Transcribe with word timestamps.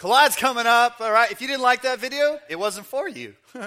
Collide's 0.00 0.34
coming 0.34 0.64
up. 0.64 0.98
All 1.02 1.12
right. 1.12 1.30
If 1.30 1.42
you 1.42 1.46
didn't 1.46 1.60
like 1.60 1.82
that 1.82 1.98
video, 1.98 2.38
it 2.48 2.58
wasn't 2.58 2.86
for 2.86 3.06
you. 3.06 3.34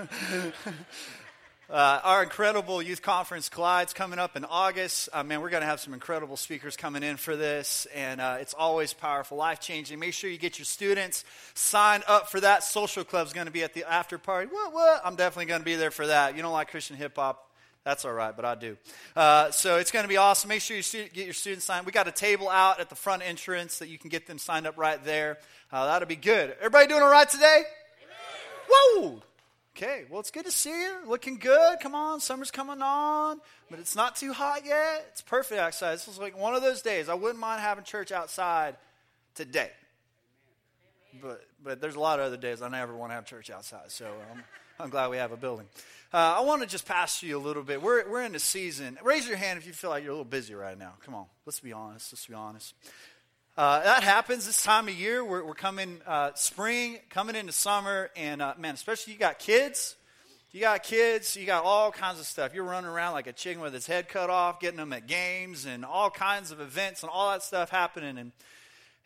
Uh, 1.70 2.00
our 2.04 2.22
incredible 2.22 2.84
youth 2.84 3.02
conference, 3.02 3.50
Collide's 3.50 3.94
coming 3.94 4.20
up 4.20 4.36
in 4.36 4.46
August. 4.46 5.10
Uh, 5.12 5.24
man, 5.24 5.42
we're 5.42 5.50
going 5.50 5.62
to 5.62 5.68
have 5.68 5.80
some 5.80 5.94
incredible 5.94 6.38
speakers 6.38 6.78
coming 6.78 7.02
in 7.02 7.18
for 7.18 7.36
this, 7.36 7.88
and 7.96 8.22
uh, 8.22 8.38
it's 8.40 8.54
always 8.54 8.94
powerful, 8.94 9.38
life 9.38 9.60
changing. 9.60 9.98
Make 9.98 10.14
sure 10.14 10.30
you 10.30 10.38
get 10.38 10.60
your 10.60 10.66
students 10.66 11.24
signed 11.56 12.04
up 12.08 12.30
for 12.30 12.40
that. 12.42 12.64
Social 12.64 13.04
club's 13.04 13.34
going 13.34 13.48
to 13.48 13.52
be 13.52 13.64
at 13.64 13.74
the 13.74 13.90
after 13.90 14.20
party. 14.20 14.50
What? 14.52 14.74
What? 14.74 15.02
I'm 15.04 15.16
definitely 15.16 15.46
going 15.46 15.62
to 15.62 15.66
be 15.66 15.76
there 15.76 15.90
for 15.90 16.06
that. 16.06 16.36
You 16.36 16.44
don't 16.44 16.54
like 16.54 16.70
Christian 16.70 16.96
hip 16.96 17.16
hop? 17.16 17.50
That's 17.84 18.06
all 18.06 18.14
right, 18.14 18.34
but 18.34 18.46
I 18.46 18.56
do. 18.56 18.78
Uh, 19.16 19.52
so 19.52 19.78
it's 19.78 19.92
going 19.92 20.04
to 20.04 20.10
be 20.10 20.16
awesome. 20.16 20.48
Make 20.48 20.62
sure 20.62 20.78
you 20.78 20.84
get 21.10 21.26
your 21.26 21.34
students 21.34 21.66
signed. 21.66 21.86
We 21.86 21.92
got 21.92 22.08
a 22.08 22.14
table 22.14 22.50
out 22.50 22.80
at 22.80 22.90
the 22.90 22.96
front 22.96 23.24
entrance 23.24 23.80
that 23.80 23.90
you 23.90 23.98
can 23.98 24.10
get 24.10 24.26
them 24.26 24.38
signed 24.38 24.66
up 24.66 24.78
right 24.78 25.04
there. 25.04 25.38
Uh, 25.72 25.86
that'll 25.88 26.08
be 26.08 26.16
good. 26.16 26.56
Everybody 26.60 26.88
doing 26.88 27.02
all 27.02 27.12
right 27.12 27.30
today? 27.30 27.64
Whoa! 28.70 29.22
Okay, 29.76 30.04
well, 30.10 30.20
it's 30.20 30.30
good 30.32 30.46
to 30.46 30.52
see 30.52 30.70
you. 30.70 30.98
Looking 31.08 31.38
good. 31.38 31.80
Come 31.82 31.96
on, 31.96 32.20
summer's 32.20 32.52
coming 32.52 32.82
on, 32.82 33.42
but 33.72 33.80
it's 33.80 33.96
not 33.96 34.16
too 34.16 34.32
hot 34.32 34.66
yet. 34.66 35.06
It's 35.12 35.22
perfect 35.22 35.60
outside. 35.60 35.94
This 35.94 36.08
is 36.08 36.20
like 36.20 36.40
one 36.40 36.54
of 36.54 36.62
those 36.62 36.84
days. 36.84 37.10
I 37.10 37.16
wouldn't 37.16 37.40
mind 37.40 37.60
having 37.60 37.84
church 37.84 38.12
outside 38.12 38.76
today. 39.34 39.72
But, 41.22 41.44
but 41.64 41.82
there's 41.82 41.96
a 41.96 42.00
lot 42.00 42.20
of 42.20 42.28
other 42.28 42.38
days 42.38 42.62
I 42.62 42.70
never 42.70 42.96
want 42.96 43.12
to 43.12 43.16
have 43.16 43.26
church 43.26 43.50
outside, 43.50 43.90
so 43.92 44.06
I'm, 44.32 44.44
I'm 44.80 44.90
glad 44.90 45.10
we 45.12 45.18
have 45.18 45.32
a 45.32 45.38
building. 45.38 45.68
Uh, 46.12 46.38
I 46.38 46.42
want 46.42 46.62
to 46.62 46.68
just 46.68 46.88
pass 46.88 47.22
you 47.22 47.38
a 47.38 47.40
little 47.40 47.64
bit. 47.64 47.82
We're, 47.82 48.10
we're 48.10 48.24
in 48.24 48.32
the 48.34 48.40
season. 48.40 48.98
Raise 49.04 49.28
your 49.28 49.38
hand 49.38 49.60
if 49.60 49.68
you 49.68 49.74
feel 49.74 49.90
like 49.90 50.04
you're 50.04 50.12
a 50.12 50.16
little 50.16 50.26
busy 50.26 50.56
right 50.56 50.78
now. 50.78 50.94
Come 51.06 51.14
on, 51.16 51.26
let's 51.46 51.60
be 51.60 51.74
honest. 51.74 52.12
Let's 52.12 52.26
be 52.26 52.34
honest. 52.34 52.74
Uh, 53.56 53.84
that 53.84 54.04
happens 54.04 54.48
this 54.48 54.64
time 54.64 54.88
of 54.88 54.96
year. 54.96 55.24
We're, 55.24 55.46
we're 55.46 55.54
coming 55.54 56.02
uh, 56.08 56.32
spring, 56.34 56.98
coming 57.10 57.36
into 57.36 57.52
summer, 57.52 58.10
and 58.16 58.42
uh, 58.42 58.56
man, 58.58 58.74
especially 58.74 59.14
you 59.14 59.20
got 59.20 59.38
kids. 59.38 59.96
You 60.52 60.60
got 60.60 60.84
kids, 60.84 61.36
you 61.36 61.48
got 61.48 61.64
all 61.64 61.92
kinds 61.92 62.20
of 62.20 62.28
stuff. 62.28 62.54
You're 62.54 62.64
running 62.64 62.88
around 62.88 63.14
like 63.14 63.26
a 63.26 63.34
chicken 63.34 63.60
with 63.60 63.74
its 63.74 63.88
head 63.88 64.08
cut 64.08 64.30
off, 64.30 64.60
getting 64.60 64.78
them 64.78 64.94
at 64.94 65.08
games 65.08 65.66
and 65.66 65.84
all 65.84 66.12
kinds 66.12 66.52
of 66.52 66.62
events 66.62 67.02
and 67.02 67.10
all 67.12 67.32
that 67.32 67.42
stuff 67.42 67.72
happening. 67.72 68.20
And 68.20 68.32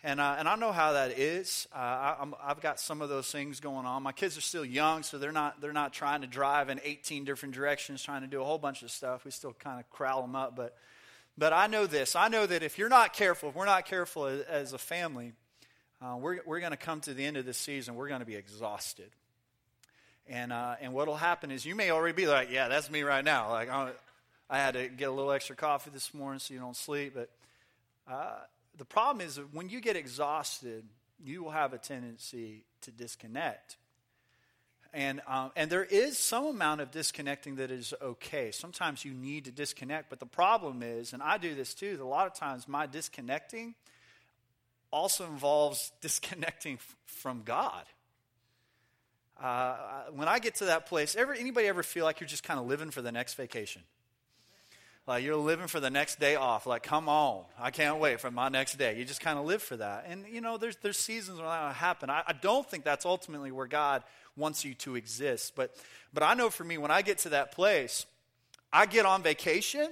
and 0.03 0.20
uh, 0.20 0.36
and 0.38 0.48
I 0.48 0.56
know 0.56 0.72
how 0.72 0.94
that 0.94 1.17
is. 1.17 1.67
Uh, 1.73 1.78
I, 1.78 2.48
have 2.48 2.62
got 2.62 2.80
some 2.80 3.02
of 3.02 3.09
those 3.09 3.31
things 3.31 3.59
going 3.59 3.86
on. 3.86 4.04
My 4.04 4.12
kids 4.12 4.38
are 4.38 4.42
still 4.42 4.66
young, 4.66 5.04
so 5.04 5.17
they're 5.17 5.31
not 5.31 5.59
they're 5.59 5.73
not 5.73 5.94
trying 5.94 6.22
to 6.22 6.28
drive 6.28 6.70
in 6.70 6.80
18 6.84 7.26
different 7.26 7.56
directions, 7.56 8.04
trying 8.04 8.22
to 8.22 8.28
do 8.28 8.42
a 8.42 8.45
whole 8.45 8.59
bunch 8.59 8.84
of 8.84 8.92
stuff. 8.92 9.26
We 9.26 9.31
still 9.31 9.54
kind 9.54 9.80
of 9.80 9.89
corral 9.89 10.22
them 10.22 10.36
up, 10.36 10.56
but 10.56 10.78
but 11.38 11.54
I 11.54 11.67
know 11.67 11.86
this. 11.86 12.16
I 12.16 12.30
know 12.30 12.45
that 12.45 12.64
if 12.64 12.78
you're 12.78 12.89
not 12.89 13.14
careful, 13.14 13.50
if 13.50 13.56
we're 13.56 13.66
not 13.66 13.86
careful 13.86 14.26
as, 14.26 14.42
as 14.42 14.73
a 14.73 14.78
family, 14.78 15.34
uh, 16.02 16.16
we're, 16.20 16.39
we're 16.45 16.59
going 16.59 16.72
to 16.72 16.78
come 16.78 17.00
to 17.02 17.14
the 17.14 17.26
end 17.26 17.38
of 17.38 17.45
this 17.45 17.58
season, 17.58 17.95
we're 17.95 18.08
going 18.08 18.22
to 18.22 18.26
be 18.26 18.36
exhausted. 18.36 19.09
And, 20.28 20.52
uh, 20.52 20.76
and 20.82 20.94
what 20.94 21.08
will 21.08 21.16
happen 21.16 21.52
is 21.52 21.66
you 21.66 21.76
may 21.76 21.92
already 21.92 22.16
be 22.16 22.28
like, 22.28 22.50
yeah, 22.52 22.67
that's 22.67 22.89
me 22.89 23.04
right 23.04 23.23
now. 23.23 23.52
Like, 23.52 23.70
I, 23.70 23.92
I 24.50 24.58
had 24.58 24.73
to 24.73 24.89
get 24.89 25.09
a 25.09 25.11
little 25.11 25.32
extra 25.32 25.56
coffee 25.56 25.89
this 25.92 26.14
morning 26.14 26.39
so 26.39 26.54
you 26.54 26.59
don't 26.59 26.76
sleep. 26.76 27.14
But 27.16 27.30
uh, 28.11 28.39
the 28.78 28.86
problem 28.86 29.25
is 29.25 29.36
that 29.36 29.53
when 29.53 29.70
you 29.70 29.81
get 29.81 29.95
exhausted, 29.95 30.86
you 31.23 31.44
will 31.44 31.52
have 31.52 31.73
a 31.73 31.78
tendency 31.78 32.64
to 32.81 32.92
disconnect. 32.92 33.78
And, 34.94 35.22
um, 35.28 35.52
and 35.56 35.70
there 35.70 35.83
is 35.83 36.17
some 36.17 36.45
amount 36.45 36.81
of 36.81 36.92
disconnecting 36.92 37.55
that 37.55 37.72
is 37.72 37.94
okay. 38.02 38.52
Sometimes 38.52 39.03
you 39.03 39.14
need 39.14 39.45
to 39.45 39.52
disconnect, 39.52 40.09
but 40.09 40.20
the 40.20 40.25
problem 40.25 40.81
is, 40.81 41.14
and 41.14 41.22
I 41.22 41.38
do 41.38 41.55
this 41.55 41.73
too, 41.73 41.98
a 42.02 42.05
lot 42.05 42.28
of 42.28 42.33
times 42.33 42.67
my 42.67 42.86
disconnecting 42.86 43.75
also 44.92 45.25
involves 45.25 45.92
disconnecting 46.02 46.75
f- 46.75 46.95
from 47.05 47.44
God. 47.44 47.83
Uh, 49.39 49.75
when 50.14 50.28
I 50.28 50.39
get 50.39 50.55
to 50.55 50.66
that 50.66 50.88
place, 50.88 51.16
ever, 51.16 51.33
anybody 51.33 51.67
ever 51.67 51.83
feel 51.83 52.05
like 52.05 52.20
you're 52.20 52.28
just 52.28 52.44
kind 52.44 52.59
of 52.59 52.66
living 52.66 52.89
for 52.89 53.03
the 53.03 53.11
next 53.11 53.36
vacation? 53.36 53.83
Like 55.08 55.23
you're 55.23 55.38
living 55.38 55.68
for 55.68 55.80
the 55.80 55.90
next 55.90 56.20
day 56.20 56.36
off. 56.36 56.68
Like, 56.68 56.84
come 56.84 57.08
on, 57.08 57.45
I 57.58 57.72
can't 57.72 57.98
wait 58.00 58.20
for 58.20 58.30
my 58.30 58.50
next 58.50 58.78
day. 58.78 58.98
You 59.00 59.06
just 59.06 59.22
kind 59.22 59.40
of 59.40 59.45
live 59.45 59.64
for 59.64 59.78
that. 59.78 60.06
And, 60.10 60.26
you 60.30 60.42
know, 60.42 60.58
there's, 60.58 60.76
there's 60.78 60.98
seasons 60.98 61.40
when 61.40 61.48
that 61.48 61.76
happen. 61.76 62.10
I, 62.10 62.23
I 62.28 62.34
don't 62.34 62.70
think 62.70 62.84
that's 62.84 63.06
ultimately 63.06 63.52
where 63.52 63.67
God 63.67 64.04
wants 64.36 64.66
you 64.66 64.73
to 64.76 64.96
exist. 64.96 65.54
But, 65.56 65.73
but 66.14 66.23
I 66.23 66.34
know 66.34 66.50
for 66.50 66.66
me, 66.66 66.78
when 66.78 66.92
I 66.92 67.02
get 67.02 67.20
to 67.20 67.30
that 67.30 67.54
place, 67.54 68.06
I 68.72 68.86
get 68.86 69.06
on 69.06 69.23
vacation. 69.23 69.90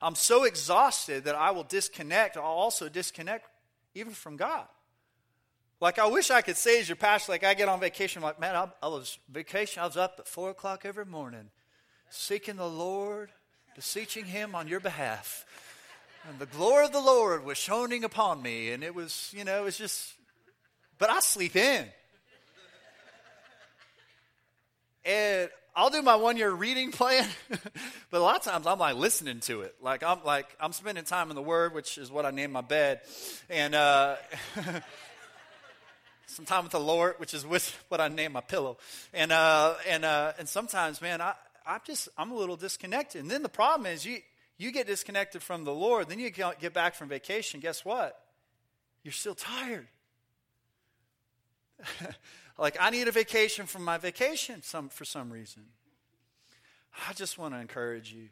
I'm 0.00 0.14
so 0.14 0.44
exhausted 0.44 1.24
that 1.24 1.34
I 1.34 1.50
will 1.50 1.64
disconnect. 1.64 2.36
I'll 2.36 2.44
also 2.44 2.88
disconnect 2.88 3.48
even 3.94 4.12
from 4.12 4.36
God. 4.36 4.66
Like, 5.80 5.98
I 5.98 6.06
wish 6.06 6.30
I 6.30 6.40
could 6.40 6.56
say 6.56 6.80
as 6.80 6.88
your 6.88 6.96
pastor, 6.96 7.32
like, 7.32 7.44
I 7.44 7.54
get 7.54 7.68
on 7.68 7.80
vacation, 7.80 8.20
I'm 8.20 8.24
like, 8.24 8.40
man, 8.40 8.54
I, 8.54 8.68
I 8.82 8.88
was 8.88 9.18
vacation, 9.30 9.82
I 9.82 9.86
was 9.86 9.96
up 9.96 10.16
at 10.20 10.28
4 10.28 10.50
o'clock 10.50 10.86
every 10.86 11.04
morning, 11.04 11.50
seeking 12.16 12.56
the 12.56 12.68
Lord, 12.68 13.30
beseeching 13.74 14.24
Him 14.24 14.54
on 14.54 14.68
your 14.68 14.80
behalf. 14.80 15.44
And 16.28 16.38
the 16.38 16.46
glory 16.46 16.86
of 16.86 16.92
the 16.92 17.00
Lord 17.00 17.44
was 17.44 17.58
shining 17.58 18.02
upon 18.02 18.42
me, 18.42 18.72
and 18.72 18.82
it 18.82 18.94
was, 18.94 19.32
you 19.36 19.44
know, 19.44 19.60
it 19.60 19.64
was 19.64 19.78
just, 19.78 20.12
but 20.98 21.10
I 21.10 21.20
sleep 21.20 21.54
in. 21.54 21.86
And 25.04 25.50
I'll 25.76 25.90
do 25.90 26.02
my 26.02 26.16
one 26.16 26.36
year 26.36 26.50
reading 26.50 26.90
plan, 26.90 27.28
but 28.10 28.18
a 28.18 28.18
lot 28.18 28.36
of 28.36 28.42
times 28.42 28.66
I'm 28.66 28.78
like 28.78 28.96
listening 28.96 29.38
to 29.40 29.60
it. 29.60 29.76
Like 29.80 30.02
I'm 30.02 30.24
like 30.24 30.48
I'm 30.58 30.72
spending 30.72 31.04
time 31.04 31.30
in 31.30 31.36
the 31.36 31.42
Word, 31.42 31.74
which 31.74 31.96
is 31.96 32.10
what 32.10 32.26
I 32.26 32.32
name 32.32 32.50
my 32.50 32.62
bed, 32.62 33.02
and 33.48 33.74
uh, 33.74 34.16
some 36.26 36.44
time 36.44 36.64
with 36.64 36.72
the 36.72 36.80
Lord, 36.80 37.14
which 37.18 37.34
is 37.34 37.46
with 37.46 37.72
what 37.88 38.00
I 38.00 38.08
name 38.08 38.32
my 38.32 38.40
pillow, 38.40 38.78
and 39.14 39.30
uh, 39.30 39.74
and 39.86 40.04
uh, 40.04 40.32
and 40.40 40.48
sometimes, 40.48 41.00
man, 41.00 41.20
I 41.20 41.34
I'm 41.66 41.80
just 41.84 42.08
I'm 42.16 42.30
a 42.30 42.36
little 42.36 42.56
disconnected. 42.56 43.22
And 43.22 43.30
then 43.30 43.42
the 43.42 43.48
problem 43.48 43.86
is 43.86 44.04
you 44.04 44.18
you 44.58 44.72
get 44.72 44.86
disconnected 44.86 45.42
from 45.42 45.64
the 45.64 45.74
Lord, 45.74 46.08
then 46.08 46.18
you 46.18 46.30
get 46.30 46.72
back 46.72 46.94
from 46.94 47.08
vacation. 47.08 47.60
Guess 47.60 47.84
what? 47.84 48.18
You're 49.02 49.12
still 49.12 49.34
tired. 49.34 49.86
like 52.58 52.76
I 52.80 52.90
need 52.90 53.08
a 53.08 53.12
vacation 53.12 53.66
from 53.66 53.84
my 53.84 53.98
vacation 53.98 54.62
some, 54.62 54.88
for 54.88 55.04
some 55.04 55.30
reason. 55.30 55.64
I 57.08 57.12
just 57.12 57.38
want 57.38 57.52
to 57.54 57.60
encourage 57.60 58.12
you 58.12 58.28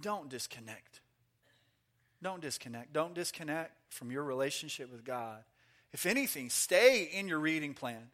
don't 0.00 0.28
disconnect. 0.28 1.00
Don't 2.22 2.40
disconnect. 2.40 2.92
Don't 2.92 3.14
disconnect 3.14 3.72
from 3.90 4.10
your 4.10 4.24
relationship 4.24 4.90
with 4.90 5.04
God. 5.04 5.44
If 5.92 6.06
anything, 6.06 6.50
stay 6.50 7.04
in 7.04 7.28
your 7.28 7.38
reading 7.38 7.74
plan. 7.74 8.10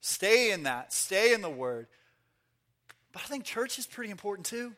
Stay 0.00 0.50
in 0.50 0.64
that. 0.64 0.92
Stay 0.92 1.32
in 1.32 1.42
the 1.42 1.50
Word. 1.50 1.86
But 3.12 3.22
I 3.22 3.26
think 3.26 3.44
church 3.44 3.78
is 3.78 3.86
pretty 3.86 4.10
important 4.10 4.46
too. 4.46 4.72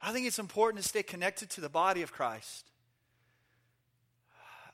I 0.00 0.12
think 0.12 0.26
it's 0.26 0.38
important 0.38 0.82
to 0.82 0.88
stay 0.88 1.02
connected 1.02 1.50
to 1.50 1.60
the 1.60 1.68
body 1.68 2.02
of 2.02 2.12
Christ. 2.12 2.66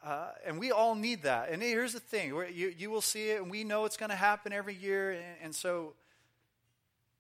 Uh, 0.03 0.29
and 0.47 0.59
we 0.59 0.73
all 0.73 0.95
need 0.95 1.23
that. 1.23 1.51
And 1.51 1.63
here's 1.63 1.93
the 1.93 2.01
thing 2.01 2.29
you, 2.29 2.75
you 2.77 2.91
will 2.91 3.03
see 3.03 3.31
it, 3.31 3.43
and 3.43 3.51
we 3.51 3.65
know 3.65 3.85
it's 3.85 3.99
going 3.99 4.11
to 4.11 4.17
happen 4.17 4.53
every 4.53 4.75
year. 4.75 5.13
And, 5.13 5.23
and, 5.43 5.55
so 5.55 5.93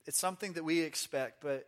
it's 0.06 0.18
something 0.18 0.54
that 0.54 0.64
we 0.64 0.80
expect. 0.80 1.42
But 1.42 1.66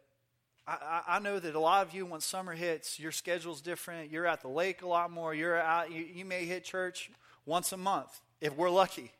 I, 0.67 1.03
I, 1.07 1.19
know 1.19 1.39
that 1.39 1.55
a 1.55 1.61
lot 1.61 1.87
of 1.87 1.95
you, 1.95 2.07
when 2.07 2.21
summer 2.21 2.55
hits, 2.55 2.99
your 2.99 3.13
schedule's 3.13 3.61
different. 3.61 4.11
You're 4.11 4.27
at 4.27 4.41
the 4.41 4.49
lake 4.49 4.81
a 4.81 4.89
lot 4.89 5.11
more. 5.11 5.35
You're 5.35 5.61
out, 5.61 5.93
you, 5.93 6.03
you 6.03 6.25
may 6.25 6.47
hit 6.47 6.65
church 6.65 7.11
once 7.45 7.73
a 7.73 7.77
month 7.77 8.21
if 8.41 8.57
we're 8.57 8.71
lucky. 8.71 9.13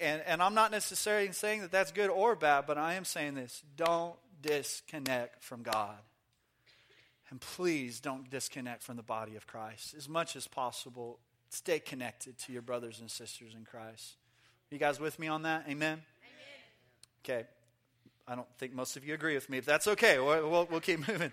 And, 0.00 0.22
and 0.26 0.42
I'm 0.42 0.54
not 0.54 0.70
necessarily 0.70 1.32
saying 1.32 1.62
that 1.62 1.72
that's 1.72 1.92
good 1.92 2.10
or 2.10 2.36
bad, 2.36 2.66
but 2.66 2.78
I 2.78 2.94
am 2.94 3.04
saying 3.04 3.34
this 3.34 3.62
don't 3.76 4.16
disconnect 4.42 5.42
from 5.42 5.62
God. 5.62 5.98
And 7.30 7.40
please 7.40 7.98
don't 8.00 8.30
disconnect 8.30 8.82
from 8.82 8.96
the 8.96 9.02
body 9.02 9.34
of 9.36 9.46
Christ. 9.46 9.94
As 9.94 10.08
much 10.08 10.36
as 10.36 10.46
possible, 10.46 11.18
stay 11.50 11.80
connected 11.80 12.38
to 12.38 12.52
your 12.52 12.62
brothers 12.62 13.00
and 13.00 13.10
sisters 13.10 13.54
in 13.54 13.64
Christ. 13.64 14.14
You 14.70 14.78
guys 14.78 15.00
with 15.00 15.18
me 15.18 15.26
on 15.26 15.42
that? 15.42 15.64
Amen? 15.68 16.00
Amen. 16.00 16.02
Okay. 17.24 17.46
I 18.28 18.34
don't 18.34 18.48
think 18.58 18.74
most 18.74 18.96
of 18.96 19.04
you 19.04 19.14
agree 19.14 19.34
with 19.34 19.48
me. 19.48 19.58
If 19.58 19.64
that's 19.64 19.86
okay, 19.88 20.18
we'll, 20.18 20.48
we'll, 20.48 20.68
we'll 20.70 20.80
keep 20.80 21.06
moving. 21.08 21.32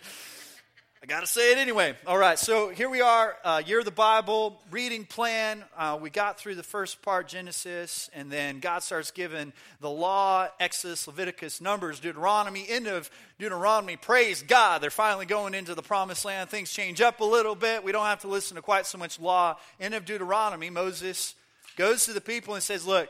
I 1.04 1.06
got 1.06 1.20
to 1.20 1.28
say 1.28 1.52
it 1.52 1.58
anyway. 1.58 1.98
All 2.08 2.18
right, 2.18 2.40
so 2.40 2.70
here 2.70 2.90
we 2.90 3.02
are, 3.02 3.36
uh, 3.44 3.62
Year 3.66 3.80
of 3.80 3.84
the 3.84 3.92
Bible, 3.92 4.62
reading 4.72 5.04
plan. 5.04 5.66
Uh, 5.78 6.00
we 6.02 6.10
got 6.10 6.40
through 6.40 6.56
the 6.56 6.64
first 6.64 7.02
part, 7.02 7.28
Genesis, 7.28 8.10
and 8.14 8.32
then 8.32 8.62
God 8.62 8.84
starts 8.84 9.12
giving 9.12 9.52
the 9.82 9.90
law, 9.90 10.48
Exodus, 10.62 11.06
Leviticus, 11.06 11.60
Numbers, 11.60 12.00
Deuteronomy. 12.00 12.66
End 12.70 12.88
of 12.88 13.12
Deuteronomy, 13.38 13.98
praise 13.98 14.44
God. 14.44 14.82
They're 14.82 14.90
finally 14.90 15.26
going 15.26 15.54
into 15.54 15.76
the 15.76 15.82
promised 15.82 16.24
land. 16.24 16.50
Things 16.50 16.72
change 16.72 17.02
up 17.02 17.20
a 17.20 17.26
little 17.26 17.56
bit. 17.56 17.84
We 17.84 17.92
don't 17.92 18.06
have 18.06 18.22
to 18.22 18.30
listen 18.30 18.56
to 18.56 18.62
quite 18.62 18.86
so 18.86 18.98
much 18.98 19.20
law. 19.20 19.58
End 19.82 19.94
of 19.96 20.06
Deuteronomy, 20.06 20.70
Moses 20.70 21.36
goes 21.76 22.06
to 22.06 22.14
the 22.14 22.22
people 22.22 22.54
and 22.54 22.64
says, 22.64 22.88
Look, 22.88 23.10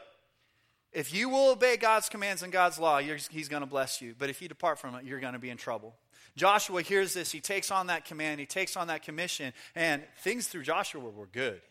if 0.93 1.13
you 1.13 1.29
will 1.29 1.51
obey 1.51 1.77
God's 1.77 2.09
commands 2.09 2.41
and 2.41 2.51
God's 2.51 2.79
law, 2.79 2.97
he's 3.01 3.49
going 3.49 3.61
to 3.61 3.67
bless 3.67 4.01
you. 4.01 4.15
But 4.17 4.31
if 4.31 4.41
you 4.41 4.47
depart 4.47 4.79
from 4.79 4.95
it, 4.95 5.05
you're 5.05 5.19
going 5.19 5.33
to 5.33 5.39
be 5.39 5.51
in 5.51 5.57
trouble. 5.57 5.93
Joshua 6.35 6.81
hears 6.81 7.13
this. 7.13 7.31
He 7.31 7.39
takes 7.39 7.71
on 7.71 7.87
that 7.87 8.05
command. 8.05 8.39
He 8.39 8.45
takes 8.45 8.75
on 8.75 8.87
that 8.87 9.03
commission. 9.03 9.53
And 9.75 10.03
things 10.19 10.47
through 10.47 10.63
Joshua 10.63 11.01
were 11.01 11.27
good. 11.27 11.61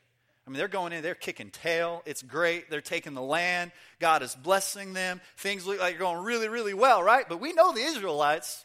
I 0.47 0.51
mean, 0.51 0.59
they're 0.59 0.69
going 0.69 0.93
in, 0.93 1.03
they're 1.03 1.15
kicking 1.15 1.51
tail. 1.51 2.03
It's 2.05 2.23
great. 2.23 2.69
They're 2.69 2.81
taking 2.81 3.15
the 3.15 3.23
land. 3.23 3.71
God 4.01 4.23
is 4.23 4.35
blessing 4.35 4.93
them. 4.93 5.21
Things 5.37 5.67
look 5.67 5.79
like 5.79 5.93
they're 5.93 6.01
going 6.01 6.25
really, 6.25 6.49
really 6.49 6.75
well, 6.75 7.03
right? 7.03 7.29
But 7.29 7.41
we 7.41 7.53
know 7.53 7.73
the 7.73 7.81
Israelites, 7.81 8.65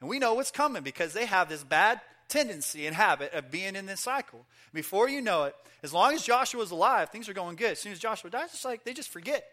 and 0.00 0.10
we 0.10 0.18
know 0.18 0.34
what's 0.34 0.50
coming 0.50 0.82
because 0.82 1.14
they 1.14 1.24
have 1.24 1.48
this 1.48 1.64
bad 1.64 2.02
tendency 2.28 2.86
and 2.86 2.94
habit 2.94 3.32
of 3.32 3.50
being 3.50 3.76
in 3.76 3.86
this 3.86 4.00
cycle. 4.00 4.44
Before 4.74 5.08
you 5.08 5.22
know 5.22 5.44
it, 5.44 5.56
as 5.82 5.92
long 5.92 6.12
as 6.12 6.22
Joshua's 6.22 6.70
alive, 6.70 7.08
things 7.10 7.28
are 7.30 7.34
going 7.34 7.56
good. 7.56 7.72
As 7.72 7.78
soon 7.78 7.92
as 7.92 7.98
Joshua 7.98 8.28
dies, 8.28 8.50
it's 8.52 8.64
like 8.64 8.84
they 8.84 8.92
just 8.92 9.08
forget. 9.08 9.46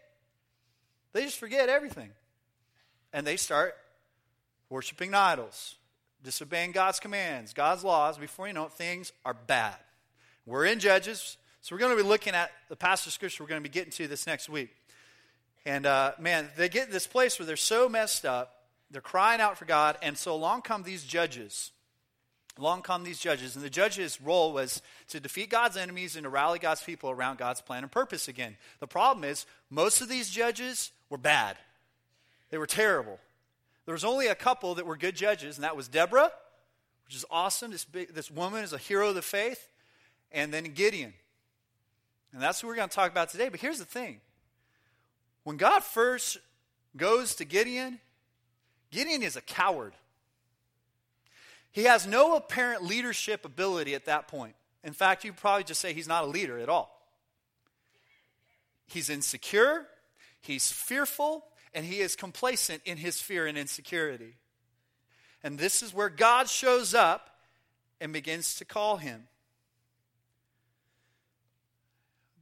They 1.12 1.22
just 1.22 1.38
forget 1.38 1.68
everything. 1.68 2.10
And 3.12 3.26
they 3.26 3.36
start 3.36 3.74
worshiping 4.74 5.14
idols, 5.14 5.76
disobeying 6.24 6.72
God's 6.72 6.98
commands, 6.98 7.52
God's 7.52 7.84
laws. 7.84 8.18
Before 8.18 8.48
you 8.48 8.52
know 8.52 8.64
it, 8.64 8.72
things 8.72 9.12
are 9.24 9.32
bad. 9.32 9.76
We're 10.46 10.64
in 10.64 10.80
Judges, 10.80 11.36
so 11.60 11.76
we're 11.76 11.78
going 11.78 11.96
to 11.96 12.02
be 12.02 12.08
looking 12.08 12.34
at 12.34 12.50
the 12.68 12.74
passage 12.74 13.06
of 13.06 13.12
scripture 13.12 13.44
we're 13.44 13.48
going 13.48 13.62
to 13.62 13.68
be 13.68 13.72
getting 13.72 13.92
to 13.92 14.08
this 14.08 14.26
next 14.26 14.48
week. 14.48 14.70
And 15.64 15.86
uh, 15.86 16.14
man, 16.18 16.48
they 16.56 16.68
get 16.68 16.90
this 16.90 17.06
place 17.06 17.38
where 17.38 17.46
they're 17.46 17.56
so 17.56 17.88
messed 17.88 18.24
up, 18.24 18.64
they're 18.90 19.00
crying 19.00 19.40
out 19.40 19.56
for 19.56 19.64
God, 19.64 19.96
and 20.02 20.18
so 20.18 20.34
along 20.34 20.62
come 20.62 20.82
these 20.82 21.04
judges. 21.04 21.70
Along 22.58 22.82
come 22.82 23.04
these 23.04 23.20
judges, 23.20 23.54
and 23.54 23.64
the 23.64 23.70
judge's 23.70 24.20
role 24.20 24.52
was 24.52 24.82
to 25.08 25.20
defeat 25.20 25.50
God's 25.50 25.76
enemies 25.76 26.16
and 26.16 26.24
to 26.24 26.28
rally 26.28 26.58
God's 26.58 26.82
people 26.82 27.10
around 27.10 27.38
God's 27.38 27.60
plan 27.60 27.84
and 27.84 27.92
purpose 27.92 28.26
again. 28.26 28.56
The 28.80 28.88
problem 28.88 29.22
is, 29.22 29.46
most 29.70 30.00
of 30.00 30.08
these 30.08 30.30
judges 30.30 30.90
were 31.10 31.18
bad. 31.18 31.56
They 32.50 32.58
were 32.58 32.66
terrible. 32.66 33.20
There 33.86 33.92
was 33.92 34.04
only 34.04 34.28
a 34.28 34.34
couple 34.34 34.74
that 34.76 34.86
were 34.86 34.96
good 34.96 35.14
judges, 35.14 35.56
and 35.56 35.64
that 35.64 35.76
was 35.76 35.88
Deborah, 35.88 36.30
which 37.06 37.14
is 37.14 37.24
awesome. 37.30 37.70
This, 37.70 37.84
big, 37.84 38.14
this 38.14 38.30
woman 38.30 38.64
is 38.64 38.72
a 38.72 38.78
hero 38.78 39.10
of 39.10 39.14
the 39.14 39.22
faith, 39.22 39.68
and 40.32 40.52
then 40.52 40.64
Gideon. 40.64 41.12
And 42.32 42.42
that's 42.42 42.62
what 42.62 42.68
we're 42.68 42.76
going 42.76 42.88
to 42.88 42.94
talk 42.94 43.10
about 43.10 43.28
today. 43.28 43.48
But 43.48 43.60
here's 43.60 43.78
the 43.78 43.84
thing 43.84 44.20
when 45.44 45.56
God 45.56 45.84
first 45.84 46.38
goes 46.96 47.34
to 47.36 47.44
Gideon, 47.44 48.00
Gideon 48.90 49.22
is 49.22 49.36
a 49.36 49.40
coward. 49.42 49.92
He 51.70 51.84
has 51.84 52.06
no 52.06 52.36
apparent 52.36 52.84
leadership 52.84 53.44
ability 53.44 53.94
at 53.94 54.06
that 54.06 54.28
point. 54.28 54.54
In 54.84 54.92
fact, 54.92 55.24
you 55.24 55.32
probably 55.32 55.64
just 55.64 55.80
say 55.80 55.92
he's 55.92 56.06
not 56.06 56.24
a 56.24 56.28
leader 56.28 56.58
at 56.58 56.68
all. 56.68 56.90
He's 58.86 59.10
insecure, 59.10 59.86
he's 60.40 60.70
fearful, 60.70 61.44
and 61.74 61.84
he 61.84 62.00
is 62.00 62.16
complacent 62.16 62.82
in 62.84 62.96
his 62.96 63.20
fear 63.20 63.46
and 63.46 63.58
insecurity. 63.58 64.36
And 65.42 65.58
this 65.58 65.82
is 65.82 65.92
where 65.92 66.08
God 66.08 66.48
shows 66.48 66.94
up 66.94 67.38
and 68.00 68.12
begins 68.12 68.54
to 68.56 68.64
call 68.64 68.96
him. 68.96 69.26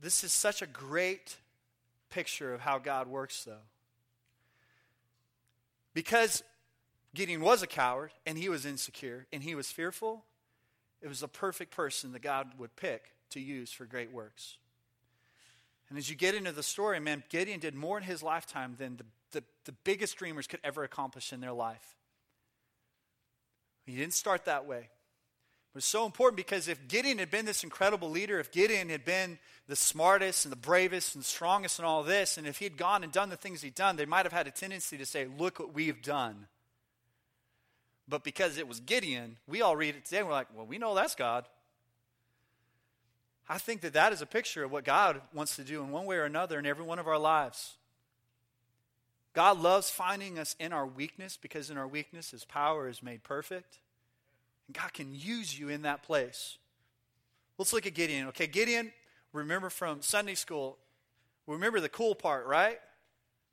This 0.00 0.22
is 0.24 0.32
such 0.32 0.62
a 0.62 0.66
great 0.66 1.36
picture 2.10 2.52
of 2.52 2.60
how 2.60 2.78
God 2.78 3.06
works, 3.06 3.44
though. 3.44 3.64
Because 5.94 6.42
Gideon 7.14 7.40
was 7.40 7.62
a 7.62 7.66
coward, 7.66 8.12
and 8.26 8.36
he 8.36 8.48
was 8.48 8.66
insecure, 8.66 9.26
and 9.32 9.42
he 9.42 9.54
was 9.54 9.70
fearful. 9.70 10.24
It 11.00 11.08
was 11.08 11.22
a 11.22 11.28
perfect 11.28 11.74
person 11.74 12.12
that 12.12 12.22
God 12.22 12.52
would 12.58 12.76
pick 12.76 13.12
to 13.30 13.40
use 13.40 13.72
for 13.72 13.84
great 13.84 14.12
works. 14.12 14.56
And 15.92 15.98
as 15.98 16.08
you 16.08 16.16
get 16.16 16.34
into 16.34 16.52
the 16.52 16.62
story, 16.62 17.00
man, 17.00 17.22
Gideon 17.28 17.60
did 17.60 17.74
more 17.74 17.98
in 17.98 18.02
his 18.02 18.22
lifetime 18.22 18.76
than 18.78 18.96
the, 18.96 19.04
the, 19.32 19.44
the 19.66 19.72
biggest 19.84 20.16
dreamers 20.16 20.46
could 20.46 20.60
ever 20.64 20.84
accomplish 20.84 21.34
in 21.34 21.42
their 21.42 21.52
life. 21.52 21.98
He 23.84 23.94
didn't 23.94 24.14
start 24.14 24.46
that 24.46 24.64
way. 24.64 24.78
It 24.78 25.74
was 25.74 25.84
so 25.84 26.06
important 26.06 26.38
because 26.38 26.66
if 26.66 26.88
Gideon 26.88 27.18
had 27.18 27.30
been 27.30 27.44
this 27.44 27.62
incredible 27.62 28.08
leader, 28.08 28.40
if 28.40 28.50
Gideon 28.50 28.88
had 28.88 29.04
been 29.04 29.38
the 29.68 29.76
smartest 29.76 30.46
and 30.46 30.52
the 30.52 30.56
bravest 30.56 31.14
and 31.14 31.22
the 31.22 31.28
strongest 31.28 31.78
and 31.78 31.84
all 31.84 32.02
this, 32.02 32.38
and 32.38 32.46
if 32.46 32.56
he'd 32.56 32.78
gone 32.78 33.04
and 33.04 33.12
done 33.12 33.28
the 33.28 33.36
things 33.36 33.60
he'd 33.60 33.74
done, 33.74 33.96
they 33.96 34.06
might 34.06 34.24
have 34.24 34.32
had 34.32 34.46
a 34.46 34.50
tendency 34.50 34.96
to 34.96 35.04
say, 35.04 35.26
Look 35.26 35.58
what 35.58 35.74
we've 35.74 36.00
done. 36.00 36.46
But 38.08 38.24
because 38.24 38.56
it 38.56 38.66
was 38.66 38.80
Gideon, 38.80 39.36
we 39.46 39.60
all 39.60 39.76
read 39.76 39.94
it 39.94 40.06
today 40.06 40.20
and 40.20 40.26
we're 40.26 40.32
like, 40.32 40.48
well, 40.56 40.64
we 40.64 40.78
know 40.78 40.94
that's 40.94 41.14
God. 41.14 41.44
I 43.48 43.58
think 43.58 43.80
that 43.82 43.92
that 43.92 44.12
is 44.12 44.22
a 44.22 44.26
picture 44.26 44.64
of 44.64 44.70
what 44.70 44.84
God 44.84 45.20
wants 45.34 45.56
to 45.56 45.64
do 45.64 45.82
in 45.82 45.90
one 45.90 46.06
way 46.06 46.16
or 46.16 46.24
another 46.24 46.58
in 46.58 46.66
every 46.66 46.84
one 46.84 46.98
of 46.98 47.08
our 47.08 47.18
lives. 47.18 47.76
God 49.34 49.60
loves 49.60 49.90
finding 49.90 50.38
us 50.38 50.54
in 50.58 50.72
our 50.72 50.86
weakness 50.86 51.38
because 51.40 51.70
in 51.70 51.78
our 51.78 51.88
weakness, 51.88 52.30
His 52.30 52.44
power 52.44 52.88
is 52.88 53.02
made 53.02 53.22
perfect. 53.22 53.78
And 54.68 54.76
God 54.76 54.92
can 54.92 55.14
use 55.14 55.58
you 55.58 55.68
in 55.68 55.82
that 55.82 56.02
place. 56.02 56.58
Let's 57.58 57.72
look 57.72 57.86
at 57.86 57.94
Gideon. 57.94 58.28
Okay, 58.28 58.46
Gideon, 58.46 58.92
remember 59.32 59.70
from 59.70 60.02
Sunday 60.02 60.34
school, 60.34 60.78
remember 61.46 61.80
the 61.80 61.88
cool 61.88 62.14
part, 62.14 62.46
right? 62.46 62.78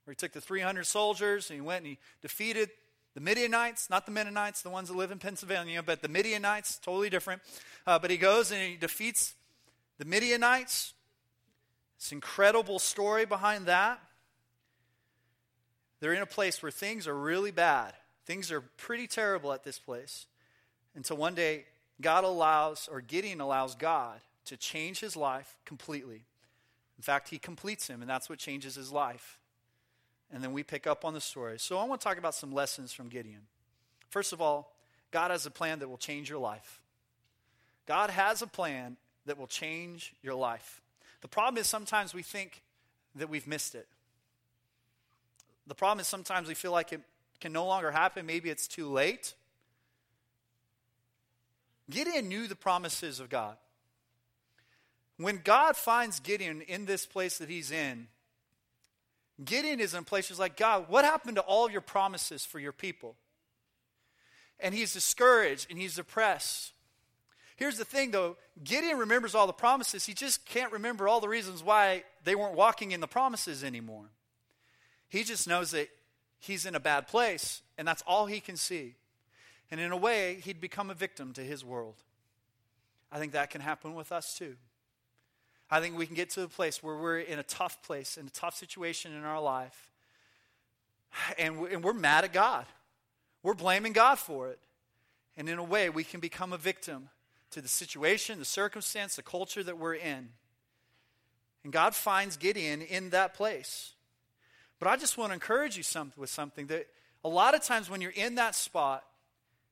Where 0.04 0.12
he 0.12 0.16
took 0.16 0.34
the 0.34 0.42
300 0.42 0.86
soldiers 0.86 1.50
and 1.50 1.56
he 1.56 1.62
went 1.62 1.80
and 1.80 1.88
he 1.88 1.98
defeated 2.22 2.70
the 3.16 3.22
Midianites, 3.22 3.90
not 3.90 4.06
the 4.06 4.12
Mennonites, 4.12 4.62
the 4.62 4.70
ones 4.70 4.90
that 4.90 4.96
live 4.96 5.12
in 5.12 5.20
Pennsylvania, 5.20 5.82
but 5.82 6.02
the 6.02 6.08
Midianites, 6.08 6.78
totally 6.78 7.10
different. 7.10 7.42
Uh, 7.86 8.00
but 8.00 8.12
he 8.12 8.18
goes 8.18 8.52
and 8.52 8.62
he 8.62 8.76
defeats 8.76 9.34
the 10.00 10.06
Midianites. 10.06 10.96
It's 11.98 12.12
an 12.12 12.16
incredible 12.18 12.80
story 12.80 13.26
behind 13.26 13.68
that. 13.68 14.02
They're 16.00 16.14
in 16.14 16.24
a 16.24 16.26
place 16.26 16.64
where 16.64 16.72
things 16.72 17.08
are 17.08 17.16
really 17.16 17.52
bad. 17.52 17.94
Things 18.26 18.52
are 18.52 18.62
pretty 18.62 19.06
terrible 19.06 19.54
at 19.54 19.64
this 19.64 19.78
place. 19.78 20.26
Until 20.96 21.18
one 21.18 21.36
day, 21.36 21.66
God 22.02 22.24
allows, 22.24 22.90
or 22.92 23.02
Gideon 23.02 23.42
allows 23.42 23.76
God 23.76 24.22
to 24.46 24.58
change 24.58 25.02
his 25.02 25.16
life 25.16 25.58
completely. 25.66 26.24
In 26.98 27.04
fact, 27.04 27.30
he 27.30 27.38
completes 27.38 27.88
him, 27.88 28.02
and 28.02 28.10
that's 28.10 28.28
what 28.28 28.40
changes 28.40 28.74
his 28.74 28.92
life 28.92 29.38
and 30.32 30.44
then 30.44 30.54
we 30.54 30.64
pick 30.64 30.86
up 30.86 31.04
on 31.04 31.14
the 31.14 31.22
story. 31.22 31.58
So 31.60 31.78
I 31.78 31.84
want 31.86 32.02
to 32.02 32.08
talk 32.08 32.18
about 32.18 32.36
some 32.36 32.52
lessons 32.52 32.94
from 32.94 33.10
Gideon. 33.10 33.42
First 34.10 34.34
of 34.34 34.42
all, 34.42 34.74
God 35.12 35.32
has 35.32 35.46
a 35.46 35.52
plan 35.52 35.80
that 35.80 35.90
will 35.90 35.98
change 35.98 36.30
your 36.30 36.40
life. 36.40 36.82
God 37.88 38.12
has 38.12 38.42
a 38.42 38.48
plan 38.48 38.98
that 39.30 39.38
will 39.38 39.48
change 39.48 40.14
your 40.22 40.36
life. 40.36 40.82
The 41.22 41.28
problem 41.28 41.62
is 41.62 41.68
sometimes 41.68 42.14
we 42.14 42.24
think 42.24 42.64
that 43.16 43.30
we've 43.30 43.48
missed 43.48 43.76
it. 43.76 43.88
The 45.68 45.76
problem 45.76 46.00
is 46.00 46.08
sometimes 46.08 46.48
we 46.48 46.56
feel 46.56 46.72
like 46.72 46.92
it 46.92 47.02
can 47.40 47.54
no 47.54 47.66
longer 47.68 47.92
happen. 47.92 48.26
Maybe 48.26 48.50
it's 48.50 48.68
too 48.68 48.90
late. 48.90 49.36
Gideon 51.90 52.28
knew 52.28 52.48
the 52.48 52.56
promises 52.56 53.20
of 53.20 53.30
God. 53.30 53.56
When 55.18 55.42
God 55.44 55.76
finds 55.76 56.20
Gideon 56.20 56.62
in 56.62 56.86
this 56.86 57.06
place 57.06 57.38
that 57.38 57.50
he's 57.50 57.72
in, 57.72 58.08
Gideon 59.44 59.80
is 59.80 59.94
in 59.94 60.00
a 60.00 60.04
place 60.04 60.28
places 60.28 60.40
like, 60.40 60.58
God, 60.58 60.86
what 60.90 61.06
happened 61.06 61.36
to 61.36 61.42
all 61.42 61.70
your 61.70 61.82
promises 61.82 62.46
for 62.46 62.60
your 62.60 62.72
people? 62.72 63.16
And 64.60 64.74
he's 64.74 64.94
discouraged 64.94 65.68
and 65.70 65.80
he's 65.80 65.96
depressed. 65.96 66.74
Here's 67.60 67.78
the 67.78 67.84
thing, 67.84 68.12
though 68.12 68.38
Gideon 68.64 68.98
remembers 68.98 69.36
all 69.36 69.46
the 69.46 69.52
promises. 69.52 70.06
He 70.06 70.14
just 70.14 70.46
can't 70.46 70.72
remember 70.72 71.10
all 71.10 71.20
the 71.20 71.28
reasons 71.28 71.62
why 71.62 72.06
they 72.24 72.34
weren't 72.34 72.56
walking 72.56 72.94
in 72.94 73.02
the 73.02 73.08
promises 73.08 73.66
anymore. 73.66 74.06
He 75.10 75.26
just 75.26 75.46
knows 75.46 75.72
that 75.72 75.90
he's 76.40 76.66
in 76.66 76.74
a 76.74 76.80
bad 76.80 77.10
place, 77.10 77.62
and 77.78 77.86
that's 77.86 78.02
all 78.08 78.28
he 78.28 78.40
can 78.40 78.56
see. 78.56 78.96
And 79.70 79.82
in 79.82 79.92
a 79.92 79.98
way, 79.98 80.40
he'd 80.46 80.62
become 80.62 80.90
a 80.90 80.94
victim 80.94 81.34
to 81.34 81.42
his 81.42 81.66
world. 81.66 81.96
I 83.12 83.20
think 83.20 83.34
that 83.34 83.50
can 83.50 83.60
happen 83.60 83.94
with 83.94 84.14
us 84.14 84.38
too. 84.38 84.56
I 85.70 85.82
think 85.82 85.98
we 85.98 86.06
can 86.06 86.16
get 86.16 86.30
to 86.32 86.44
a 86.44 86.48
place 86.48 86.82
where 86.82 86.96
we're 86.96 87.20
in 87.20 87.40
a 87.40 87.44
tough 87.44 87.84
place, 87.84 88.16
in 88.16 88.26
a 88.26 88.30
tough 88.30 88.56
situation 88.56 89.14
in 89.14 89.26
our 89.26 89.42
life, 89.42 89.92
and 91.38 91.60
we're 91.60 91.92
mad 91.92 92.24
at 92.24 92.32
God. 92.32 92.68
We're 93.44 93.54
blaming 93.54 93.92
God 93.92 94.18
for 94.18 94.48
it. 94.48 94.60
And 95.36 95.50
in 95.50 95.58
a 95.58 95.64
way, 95.64 95.90
we 95.90 96.06
can 96.06 96.22
become 96.22 96.54
a 96.54 96.58
victim 96.58 97.10
to 97.52 97.62
the 97.62 97.68
situation, 97.68 98.40
the 98.40 98.46
circumstance, 98.46 99.16
the 99.16 99.24
culture 99.24 99.64
that 99.64 99.78
we're 99.78 99.96
in. 99.96 100.30
And 101.64 101.74
God 101.74 101.96
finds 101.96 102.38
Gideon 102.38 102.82
in 102.82 103.10
that 103.10 103.34
place. 103.34 103.94
But 104.80 104.88
I 104.88 104.96
just 104.96 105.18
want 105.18 105.32
to 105.32 105.34
encourage 105.34 105.76
you 105.76 105.84
some, 105.84 106.14
with 106.16 106.30
something 106.30 106.68
that 106.68 106.88
a 107.24 107.30
lot 107.30 107.54
of 107.54 107.64
times 107.64 107.90
when 107.90 108.02
you're 108.02 108.12
in 108.12 108.36
that 108.36 108.56
spot 108.56 109.04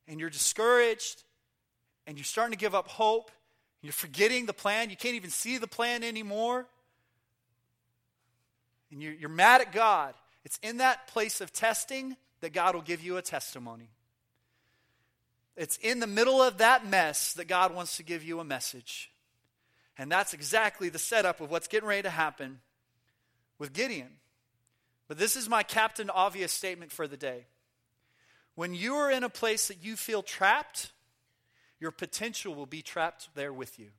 and 0.07 0.19
you're 0.19 0.29
discouraged 0.29 1.23
and 2.05 2.17
you're 2.17 2.25
starting 2.25 2.51
to 2.51 2.57
give 2.57 2.75
up 2.75 2.87
hope 2.87 3.31
you're 3.81 3.93
forgetting 3.93 4.45
the 4.45 4.53
plan. 4.53 4.89
You 4.89 4.97
can't 4.97 5.15
even 5.15 5.29
see 5.29 5.57
the 5.57 5.67
plan 5.67 6.03
anymore. 6.03 6.65
And 8.91 9.01
you're, 9.01 9.13
you're 9.13 9.29
mad 9.29 9.61
at 9.61 9.71
God. 9.71 10.13
It's 10.43 10.59
in 10.63 10.77
that 10.77 11.07
place 11.07 11.41
of 11.41 11.51
testing 11.53 12.15
that 12.41 12.53
God 12.53 12.75
will 12.75 12.81
give 12.81 13.01
you 13.01 13.17
a 13.17 13.21
testimony. 13.21 13.89
It's 15.57 15.77
in 15.77 15.99
the 15.99 16.07
middle 16.07 16.41
of 16.41 16.59
that 16.59 16.85
mess 16.85 17.33
that 17.33 17.47
God 17.47 17.73
wants 17.73 17.97
to 17.97 18.03
give 18.03 18.23
you 18.23 18.39
a 18.39 18.45
message. 18.45 19.11
And 19.97 20.11
that's 20.11 20.33
exactly 20.33 20.89
the 20.89 20.99
setup 20.99 21.41
of 21.41 21.49
what's 21.49 21.67
getting 21.67 21.89
ready 21.89 22.03
to 22.03 22.11
happen 22.11 22.59
with 23.57 23.73
Gideon. 23.73 24.19
But 25.07 25.17
this 25.17 25.35
is 25.35 25.49
my 25.49 25.63
captain 25.63 26.11
obvious 26.11 26.51
statement 26.51 26.91
for 26.91 27.07
the 27.07 27.17
day. 27.17 27.47
When 28.53 28.75
you 28.75 28.95
are 28.95 29.09
in 29.09 29.23
a 29.23 29.29
place 29.29 29.67
that 29.67 29.83
you 29.83 29.95
feel 29.95 30.21
trapped, 30.21 30.91
your 31.79 31.91
potential 31.91 32.53
will 32.53 32.65
be 32.67 32.83
trapped 32.83 33.29
there 33.33 33.53
with 33.53 33.79
you. 33.79 33.89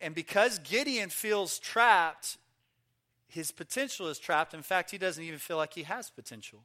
And 0.00 0.14
because 0.14 0.58
Gideon 0.60 1.10
feels 1.10 1.58
trapped, 1.58 2.38
his 3.28 3.52
potential 3.52 4.08
is 4.08 4.18
trapped. 4.18 4.54
In 4.54 4.62
fact, 4.62 4.90
he 4.90 4.98
doesn't 4.98 5.22
even 5.22 5.38
feel 5.38 5.58
like 5.58 5.74
he 5.74 5.82
has 5.82 6.08
potential. 6.08 6.60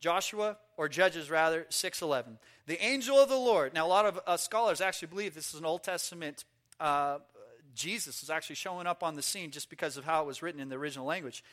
Joshua, 0.00 0.56
or 0.76 0.88
Judges 0.88 1.30
rather, 1.30 1.66
6:11. 1.68 2.38
The 2.66 2.82
angel 2.82 3.18
of 3.18 3.28
the 3.28 3.36
Lord. 3.36 3.74
Now, 3.74 3.86
a 3.86 3.88
lot 3.88 4.06
of 4.06 4.20
uh, 4.26 4.36
scholars 4.36 4.80
actually 4.80 5.08
believe 5.08 5.34
this 5.34 5.52
is 5.54 5.60
an 5.60 5.66
Old 5.66 5.82
Testament. 5.82 6.44
Uh, 6.78 7.18
Jesus 7.74 8.22
is 8.22 8.30
actually 8.30 8.56
showing 8.56 8.86
up 8.86 9.02
on 9.02 9.16
the 9.16 9.22
scene 9.22 9.50
just 9.50 9.70
because 9.70 9.96
of 9.96 10.04
how 10.04 10.22
it 10.22 10.26
was 10.26 10.42
written 10.42 10.60
in 10.60 10.68
the 10.68 10.76
original 10.76 11.06
language. 11.06 11.44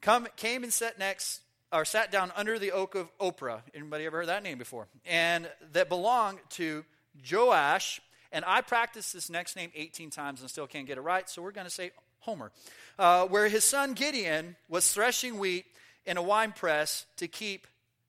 Come, 0.00 0.28
came 0.36 0.62
and 0.62 0.72
sat 0.72 0.98
next, 0.98 1.40
or 1.72 1.84
sat 1.84 2.10
down 2.10 2.32
under 2.36 2.58
the 2.58 2.72
oak 2.72 2.94
of 2.94 3.08
Oprah. 3.18 3.60
Anybody 3.74 4.06
ever 4.06 4.18
heard 4.18 4.28
that 4.28 4.42
name 4.42 4.58
before? 4.58 4.86
And 5.04 5.50
that 5.72 5.88
belonged 5.88 6.38
to 6.50 6.84
Joash. 7.30 8.00
And 8.32 8.44
I 8.46 8.60
practiced 8.60 9.12
this 9.12 9.28
next 9.28 9.56
name 9.56 9.70
18 9.74 10.10
times 10.10 10.40
and 10.40 10.48
still 10.48 10.66
can't 10.66 10.86
get 10.86 10.98
it 10.98 11.02
right, 11.02 11.28
so 11.28 11.42
we're 11.42 11.50
going 11.50 11.66
to 11.66 11.72
say 11.72 11.90
Homer. 12.20 12.52
Uh, 12.98 13.26
where 13.26 13.48
his 13.48 13.64
son 13.64 13.94
Gideon 13.94 14.56
was 14.68 14.92
threshing 14.92 15.38
wheat 15.38 15.66
in 16.06 16.16
a 16.16 16.22
wine 16.22 16.52
press 16.52 17.06
to 17.16 17.28
keep 17.28 17.66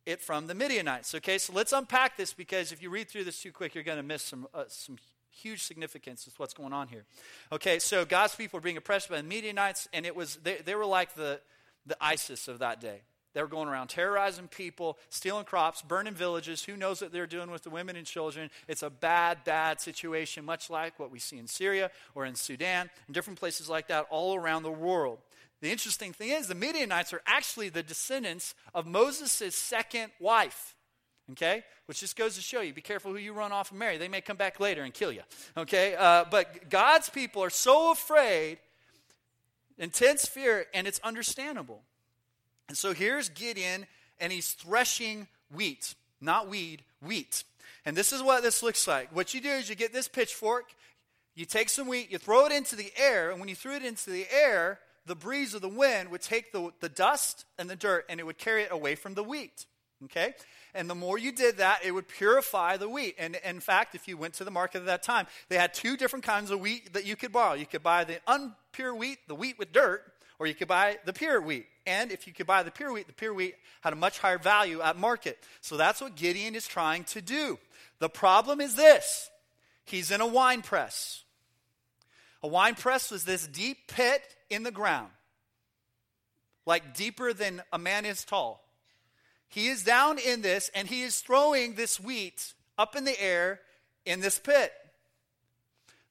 it 0.09 0.21
from 0.21 0.47
the 0.47 0.55
Midianites. 0.55 1.13
Okay, 1.15 1.37
so 1.37 1.53
let's 1.53 1.71
unpack 1.71 2.17
this 2.17 2.33
because 2.33 2.71
if 2.71 2.81
you 2.81 2.89
read 2.89 3.09
through 3.09 3.23
this 3.23 3.41
too 3.41 3.51
quick, 3.51 3.75
you're 3.75 3.83
going 3.83 3.97
to 3.97 4.03
miss 4.03 4.23
some, 4.23 4.47
uh, 4.53 4.63
some 4.67 4.97
huge 5.31 5.63
significance 5.63 6.25
with 6.25 6.39
what's 6.39 6.53
going 6.53 6.73
on 6.73 6.87
here. 6.87 7.05
Okay, 7.51 7.79
so 7.79 8.05
God's 8.05 8.35
people 8.35 8.57
were 8.57 8.63
being 8.63 8.77
oppressed 8.77 9.09
by 9.09 9.17
the 9.17 9.23
Midianites, 9.23 9.87
and 9.93 10.05
it 10.05 10.15
was 10.15 10.37
they, 10.37 10.57
they 10.57 10.75
were 10.75 10.85
like 10.85 11.15
the, 11.15 11.39
the 11.85 11.97
ISIS 12.01 12.47
of 12.47 12.59
that 12.59 12.81
day. 12.81 13.01
They 13.33 13.41
were 13.41 13.47
going 13.47 13.69
around 13.69 13.89
terrorizing 13.89 14.47
people, 14.47 14.97
stealing 15.09 15.45
crops, 15.45 15.83
burning 15.83 16.15
villages. 16.15 16.63
Who 16.63 16.75
knows 16.75 17.01
what 17.01 17.11
they're 17.11 17.27
doing 17.27 17.51
with 17.51 17.61
the 17.61 17.69
women 17.69 17.95
and 17.95 18.05
children? 18.05 18.49
It's 18.67 18.81
a 18.81 18.89
bad, 18.89 19.43
bad 19.43 19.79
situation, 19.79 20.43
much 20.45 20.69
like 20.69 20.99
what 20.99 21.11
we 21.11 21.19
see 21.19 21.37
in 21.37 21.45
Syria 21.45 21.91
or 22.15 22.25
in 22.25 22.33
Sudan 22.33 22.89
and 23.05 23.13
different 23.13 23.39
places 23.39 23.69
like 23.69 23.87
that 23.89 24.07
all 24.09 24.35
around 24.35 24.63
the 24.63 24.71
world. 24.71 25.19
The 25.61 25.71
interesting 25.71 26.13
thing 26.13 26.29
is, 26.29 26.47
the 26.47 26.55
Midianites 26.55 27.11
are 27.13 27.21
actually 27.25 27.69
the 27.69 27.83
descendants 27.83 28.55
of 28.73 28.85
Moses' 28.85 29.55
second 29.55 30.11
wife. 30.19 30.75
Okay? 31.31 31.63
Which 31.85 31.99
just 31.99 32.15
goes 32.15 32.35
to 32.35 32.41
show 32.41 32.61
you 32.61 32.73
be 32.73 32.81
careful 32.81 33.11
who 33.11 33.17
you 33.17 33.33
run 33.33 33.51
off 33.51 33.71
and 33.71 33.79
marry. 33.79 33.97
They 33.97 34.07
may 34.07 34.21
come 34.21 34.37
back 34.37 34.59
later 34.59 34.83
and 34.83 34.93
kill 34.93 35.11
you. 35.11 35.21
Okay? 35.57 35.95
Uh, 35.95 36.25
but 36.29 36.69
God's 36.69 37.09
people 37.09 37.43
are 37.43 37.49
so 37.49 37.91
afraid, 37.91 38.57
intense 39.77 40.25
fear, 40.25 40.65
and 40.73 40.87
it's 40.87 40.99
understandable. 41.03 41.81
And 42.67 42.77
so 42.77 42.93
here's 42.93 43.29
Gideon, 43.29 43.85
and 44.19 44.31
he's 44.31 44.51
threshing 44.53 45.27
wheat, 45.53 45.95
not 46.21 46.47
weed, 46.47 46.83
wheat. 47.01 47.43
And 47.85 47.97
this 47.97 48.13
is 48.13 48.21
what 48.21 48.43
this 48.43 48.61
looks 48.63 48.87
like. 48.87 49.13
What 49.15 49.33
you 49.33 49.41
do 49.41 49.49
is 49.49 49.69
you 49.69 49.75
get 49.75 49.93
this 49.93 50.07
pitchfork, 50.07 50.73
you 51.35 51.45
take 51.45 51.69
some 51.69 51.87
wheat, 51.87 52.11
you 52.11 52.17
throw 52.17 52.45
it 52.45 52.51
into 52.51 52.75
the 52.75 52.91
air, 52.97 53.31
and 53.31 53.39
when 53.39 53.49
you 53.49 53.55
threw 53.55 53.75
it 53.75 53.83
into 53.83 54.09
the 54.09 54.25
air, 54.31 54.79
the 55.09 55.15
breeze 55.15 55.55
of 55.55 55.61
the 55.61 55.67
wind 55.67 56.09
would 56.09 56.21
take 56.21 56.53
the, 56.53 56.71
the 56.79 56.87
dust 56.87 57.43
and 57.57 57.69
the 57.69 57.75
dirt 57.75 58.05
and 58.09 58.19
it 58.19 58.25
would 58.25 58.37
carry 58.37 58.61
it 58.61 58.71
away 58.71 58.95
from 58.95 59.15
the 59.15 59.23
wheat. 59.23 59.65
Okay? 60.05 60.33
And 60.73 60.89
the 60.89 60.95
more 60.95 61.17
you 61.17 61.31
did 61.31 61.57
that, 61.57 61.79
it 61.83 61.91
would 61.91 62.07
purify 62.07 62.77
the 62.77 62.87
wheat. 62.87 63.15
And, 63.17 63.35
and 63.37 63.55
in 63.55 63.59
fact, 63.59 63.95
if 63.95 64.07
you 64.07 64.17
went 64.17 64.35
to 64.35 64.43
the 64.43 64.51
market 64.51 64.79
at 64.79 64.85
that 64.85 65.03
time, 65.03 65.25
they 65.49 65.57
had 65.57 65.73
two 65.73 65.97
different 65.97 66.23
kinds 66.23 66.51
of 66.51 66.59
wheat 66.59 66.93
that 66.93 67.05
you 67.05 67.15
could 67.15 67.31
borrow. 67.31 67.55
You 67.55 67.65
could 67.65 67.81
buy 67.81 68.03
the 68.03 68.19
unpure 68.27 68.95
wheat, 68.95 69.17
the 69.27 69.35
wheat 69.35 69.57
with 69.57 69.73
dirt, 69.73 70.03
or 70.37 70.45
you 70.45 70.53
could 70.53 70.67
buy 70.67 70.99
the 71.05 71.11
pure 71.11 71.41
wheat. 71.41 71.65
And 71.87 72.11
if 72.11 72.27
you 72.27 72.33
could 72.33 72.47
buy 72.47 72.61
the 72.61 72.71
pure 72.71 72.93
wheat, 72.93 73.07
the 73.07 73.13
pure 73.13 73.33
wheat 73.33 73.55
had 73.81 73.93
a 73.93 73.97
much 73.97 74.19
higher 74.19 74.37
value 74.37 74.79
at 74.79 74.95
market. 74.95 75.39
So 75.59 75.75
that's 75.75 76.01
what 76.01 76.15
Gideon 76.15 76.53
is 76.53 76.67
trying 76.67 77.03
to 77.05 77.21
do. 77.21 77.57
The 77.97 78.09
problem 78.09 78.61
is 78.61 78.75
this 78.75 79.29
he's 79.85 80.11
in 80.11 80.21
a 80.21 80.27
wine 80.27 80.61
press. 80.61 81.23
A 82.41 82.47
wine 82.47 82.75
press 82.75 83.11
was 83.11 83.25
this 83.25 83.47
deep 83.47 83.87
pit 83.87 84.21
in 84.50 84.63
the 84.63 84.72
ground, 84.72 85.12
like 86.65 86.96
deeper 86.96 87.34
than 87.34 87.62
a 87.72 87.77
man 87.77 88.06
is 88.06 88.24
tall. 88.25 88.63
He 89.48 89.68
is 89.68 89.84
down 89.84 90.20
in 90.20 90.41
this 90.41 90.70
and 90.75 90.88
he 90.88 91.01
is 91.01 91.20
throwing 91.22 91.74
this 91.74 92.00
wheat 92.00 92.53
up 92.77 92.96
in 92.96 93.03
the 93.03 93.20
air 93.20 93.60
in 94.06 94.20
this 94.20 94.39
pit. 94.39 94.72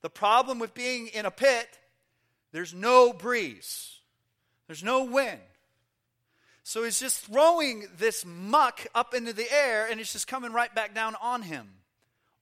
The 0.03 0.11
problem 0.11 0.59
with 0.59 0.75
being 0.75 1.09
in 1.09 1.27
a 1.27 1.31
pit, 1.31 1.79
there's 2.53 2.75
no 2.75 3.13
breeze, 3.13 4.01
there's 4.67 4.83
no 4.83 5.05
wind. 5.05 5.41
So 6.63 6.85
he's 6.85 7.01
just 7.01 7.25
throwing 7.25 7.87
this 7.97 8.27
muck 8.27 8.87
up 8.95 9.15
into 9.15 9.33
the 9.33 9.51
air 9.51 9.89
and 9.91 9.99
it's 10.01 10.13
just 10.13 10.27
coming 10.27 10.53
right 10.53 10.75
back 10.75 10.95
down 10.95 11.15
on 11.23 11.43
him 11.43 11.69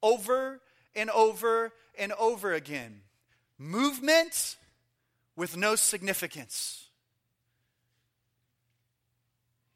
over 0.03 0.61
and 0.97 1.11
over 1.11 1.73
and 1.97 2.13
over 2.13 2.53
again. 2.53 3.03
Movement 3.59 4.57
with 5.37 5.57
no 5.57 5.77
significance. 5.77 6.87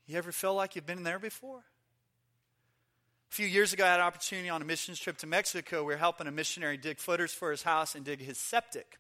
You 0.07 0.17
ever 0.19 0.33
feel 0.33 0.55
like 0.55 0.75
you've 0.75 0.87
been 0.87 1.05
there 1.05 1.21
before? 1.21 1.59
A 1.59 3.35
few 3.35 3.47
years 3.47 3.73
ago, 3.73 3.85
I 3.85 3.89
had 3.89 4.01
an 4.01 4.07
opportunity 4.07 4.49
on 4.49 4.61
a 4.61 4.65
missions 4.65 4.99
trip 4.99 5.19
to 5.19 5.27
Mexico. 5.27 5.85
We 5.85 5.93
were 5.93 5.99
helping 5.99 6.27
a 6.27 6.33
missionary 6.33 6.77
dig 6.77 6.99
footers 6.99 7.33
for 7.33 7.53
his 7.53 7.63
house 7.63 7.95
and 7.95 8.05
dig 8.05 8.21
his 8.21 8.39
septic. 8.39 8.99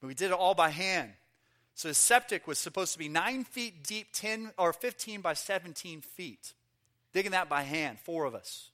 But 0.00 0.06
we 0.06 0.14
did 0.14 0.30
it 0.30 0.36
all 0.36 0.54
by 0.54 0.68
hand. 0.68 1.10
So 1.74 1.88
his 1.88 1.98
septic 1.98 2.46
was 2.46 2.58
supposed 2.58 2.92
to 2.92 2.98
be 2.98 3.08
nine 3.08 3.44
feet 3.44 3.82
deep, 3.82 4.08
10 4.12 4.52
or 4.58 4.72
15 4.72 5.20
by 5.20 5.34
17 5.34 6.02
feet. 6.02 6.52
Digging 7.12 7.32
that 7.32 7.48
by 7.48 7.62
hand, 7.62 7.98
four 7.98 8.24
of 8.24 8.34
us. 8.34 8.71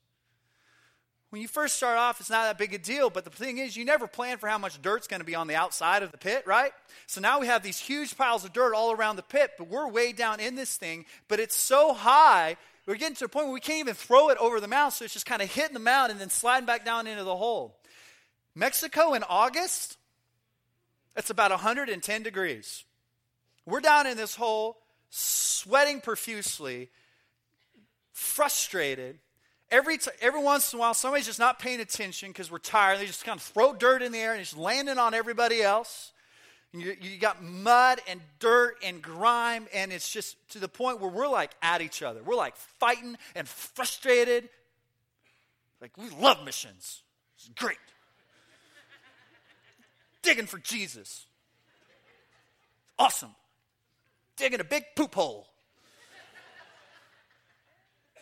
When 1.31 1.43
you 1.43 1.49
first 1.49 1.77
start 1.77 1.99
off, 1.99 2.21
it's 2.21 2.31
not 2.31 2.45
that 2.45 2.57
big 2.57 2.73
a 2.73 2.79
deal, 2.79 3.11
but 3.11 3.25
the 3.25 3.31
thing 3.31 3.59
is, 3.59 3.77
you 3.77 3.85
never 3.85 4.07
plan 4.07 4.39
for 4.39 4.49
how 4.49 4.57
much 4.57 4.81
dirt's 4.81 5.07
going 5.07 5.21
to 5.21 5.27
be 5.27 5.35
on 5.35 5.47
the 5.47 5.57
outside 5.57 6.03
of 6.03 6.11
the 6.11 6.17
pit, 6.17 6.45
right? 6.47 6.73
So 7.07 7.21
now 7.21 7.39
we 7.39 7.47
have 7.47 7.63
these 7.63 7.79
huge 7.79 8.17
piles 8.17 8.45
of 8.47 8.55
dirt 8.55 8.75
all 8.75 8.93
around 8.93 9.17
the 9.17 9.23
pit, 9.23 9.53
but 9.59 9.69
we're 9.69 9.89
way 9.89 10.13
down 10.13 10.41
in 10.41 10.55
this 10.55 10.77
thing, 10.77 11.05
but 11.29 11.39
it's 11.39 11.55
so 11.55 11.93
high, 11.93 12.57
we're 12.87 12.95
getting 12.95 13.17
to 13.17 13.27
a 13.27 13.29
point 13.29 13.47
where 13.47 13.53
we 13.53 13.61
can't 13.61 13.81
even 13.81 13.95
throw 13.95 14.31
it 14.31 14.39
over 14.39 14.59
the 14.59 14.69
mountain, 14.69 14.93
so 14.93 15.05
it's 15.05 15.13
just 15.13 15.27
kind 15.27 15.43
of 15.43 15.53
hitting 15.53 15.75
the 15.75 15.81
mountain 15.81 16.13
and 16.13 16.21
then 16.21 16.31
sliding 16.31 16.65
back 16.65 16.87
down 16.87 17.07
into 17.07 17.25
the 17.25 17.37
hole. 17.37 17.77
Mexico 18.55 19.13
in 19.13 19.23
August, 19.29 19.99
it's 21.15 21.29
about 21.29 21.51
110 21.51 22.23
degrees. 22.23 22.85
We're 23.67 23.81
down 23.81 24.07
in 24.07 24.17
this 24.17 24.35
hole, 24.35 24.79
sweating 25.11 26.01
profusely, 26.01 26.89
frustrated 28.13 29.19
Every, 29.71 29.99
t- 29.99 30.11
every 30.21 30.43
once 30.43 30.73
in 30.73 30.79
a 30.79 30.81
while, 30.81 30.95
somebody's 30.95 31.27
just 31.27 31.39
not 31.39 31.59
paying 31.59 31.81
attention 31.81 32.31
because 32.31 32.51
we're 32.51 32.59
tired. 32.59 33.01
They 33.01 33.07
just 33.07 33.25
kind 33.25 33.37
of 33.37 33.43
throw 33.43 33.75
dirt 33.75 34.03
in 34.03 34.13
the 34.13 34.19
air 34.19 34.33
and 34.33 34.41
it's 34.41 34.57
landing 34.57 34.99
on 34.99 35.13
everybody 35.13 35.63
else. 35.63 36.13
And 36.73 36.83
you, 36.83 36.97
you 37.01 37.19
got 37.19 37.43
mud 37.43 38.01
and 38.09 38.21
dirt 38.41 38.77
and 38.83 39.01
grime, 39.01 39.67
and 39.73 39.91
it's 39.91 40.11
just 40.11 40.37
to 40.51 40.59
the 40.59 40.69
point 40.69 41.01
where 41.01 41.11
we're 41.11 41.29
like 41.29 41.51
at 41.63 41.81
each 41.81 42.03
other. 42.03 42.23
We're 42.23 42.37
like 42.37 42.57
fighting 42.57 43.17
and 43.35 43.49
frustrated. 43.49 44.49
Like, 45.81 45.97
we 45.97 46.11
love 46.11 46.45
missions. 46.45 47.03
It's 47.37 47.49
great. 47.49 47.79
Digging 50.23 50.47
for 50.47 50.59
Jesus. 50.59 51.25
Awesome. 52.99 53.35
Digging 54.37 54.61
a 54.61 54.65
big 54.65 54.85
poop 54.97 55.15
hole. 55.15 55.47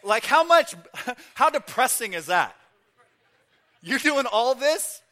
Like, 0.06 0.24
how 0.24 0.44
much, 0.44 0.74
how 1.34 1.50
depressing 1.50 2.14
is 2.14 2.26
that? 2.26 2.54
You're 3.82 3.98
doing 3.98 4.24
all 4.30 4.54
this 4.54 5.02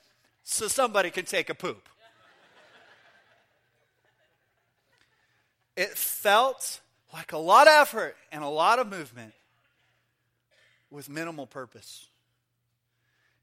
so 0.45 0.69
somebody 0.69 1.11
can 1.11 1.25
take 1.25 1.51
a 1.51 1.55
poop. 1.55 1.89
It 5.77 5.91
felt 5.99 6.81
like 7.13 7.33
a 7.33 7.39
lot 7.39 7.67
of 7.67 7.73
effort 7.73 8.17
and 8.31 8.45
a 8.45 8.49
lot 8.49 8.79
of 8.79 8.89
movement 8.89 9.33
with 10.91 11.09
minimal 11.09 11.47
purpose. 11.47 12.07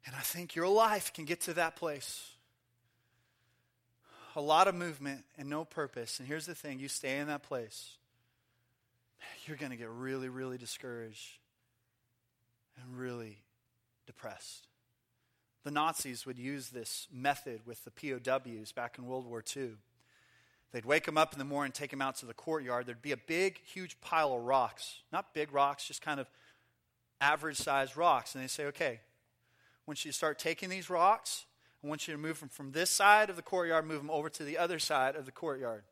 And 0.05 0.15
I 0.15 0.21
think 0.21 0.55
your 0.55 0.69
life 0.69 1.11
can 1.13 1.25
get 1.25 1.41
to 1.41 1.53
that 1.55 1.75
place. 1.75 2.29
A 4.37 4.41
lot 4.41 4.69
of 4.69 4.75
movement 4.75 5.25
and 5.37 5.49
no 5.49 5.65
purpose. 5.65 6.19
And 6.19 6.27
here's 6.27 6.45
the 6.45 6.55
thing 6.55 6.79
you 6.79 6.87
stay 6.87 7.17
in 7.17 7.27
that 7.27 7.43
place, 7.43 7.97
you're 9.45 9.57
going 9.57 9.71
to 9.71 9.77
get 9.77 9.89
really, 9.89 10.29
really 10.29 10.57
discouraged 10.57 11.40
and 12.77 12.97
really 12.97 13.43
depressed. 14.05 14.67
The 15.63 15.71
Nazis 15.71 16.25
would 16.25 16.39
use 16.39 16.69
this 16.69 17.07
method 17.11 17.61
with 17.65 17.83
the 17.85 17.91
POWs 17.91 18.71
back 18.71 18.97
in 18.97 19.05
World 19.05 19.27
War 19.27 19.43
II. 19.55 19.71
They'd 20.71 20.85
wake 20.85 21.05
them 21.05 21.17
up 21.17 21.33
in 21.33 21.39
the 21.39 21.45
morning, 21.45 21.71
take 21.71 21.91
them 21.91 22.01
out 22.01 22.15
to 22.17 22.25
the 22.25 22.33
courtyard. 22.33 22.85
There'd 22.85 23.01
be 23.01 23.11
a 23.11 23.17
big, 23.17 23.59
huge 23.63 23.99
pile 24.01 24.33
of 24.33 24.41
rocks. 24.41 25.01
Not 25.11 25.33
big 25.33 25.53
rocks, 25.53 25.85
just 25.85 26.01
kind 26.01 26.19
of 26.19 26.29
average 27.19 27.57
sized 27.57 27.97
rocks. 27.97 28.33
And 28.33 28.43
they 28.43 28.47
say, 28.47 28.65
okay, 28.67 29.01
once 29.85 30.05
you 30.05 30.11
start 30.11 30.39
taking 30.39 30.69
these 30.69 30.89
rocks, 30.89 31.45
I 31.83 31.87
want 31.87 32.07
you 32.07 32.13
to 32.13 32.17
move 32.17 32.39
them 32.39 32.49
from 32.49 32.71
this 32.71 32.89
side 32.89 33.29
of 33.29 33.35
the 33.35 33.41
courtyard, 33.41 33.85
move 33.85 33.97
them 33.97 34.09
over 34.09 34.29
to 34.29 34.43
the 34.43 34.57
other 34.57 34.79
side 34.79 35.15
of 35.15 35.25
the 35.25 35.31
courtyard. 35.31 35.83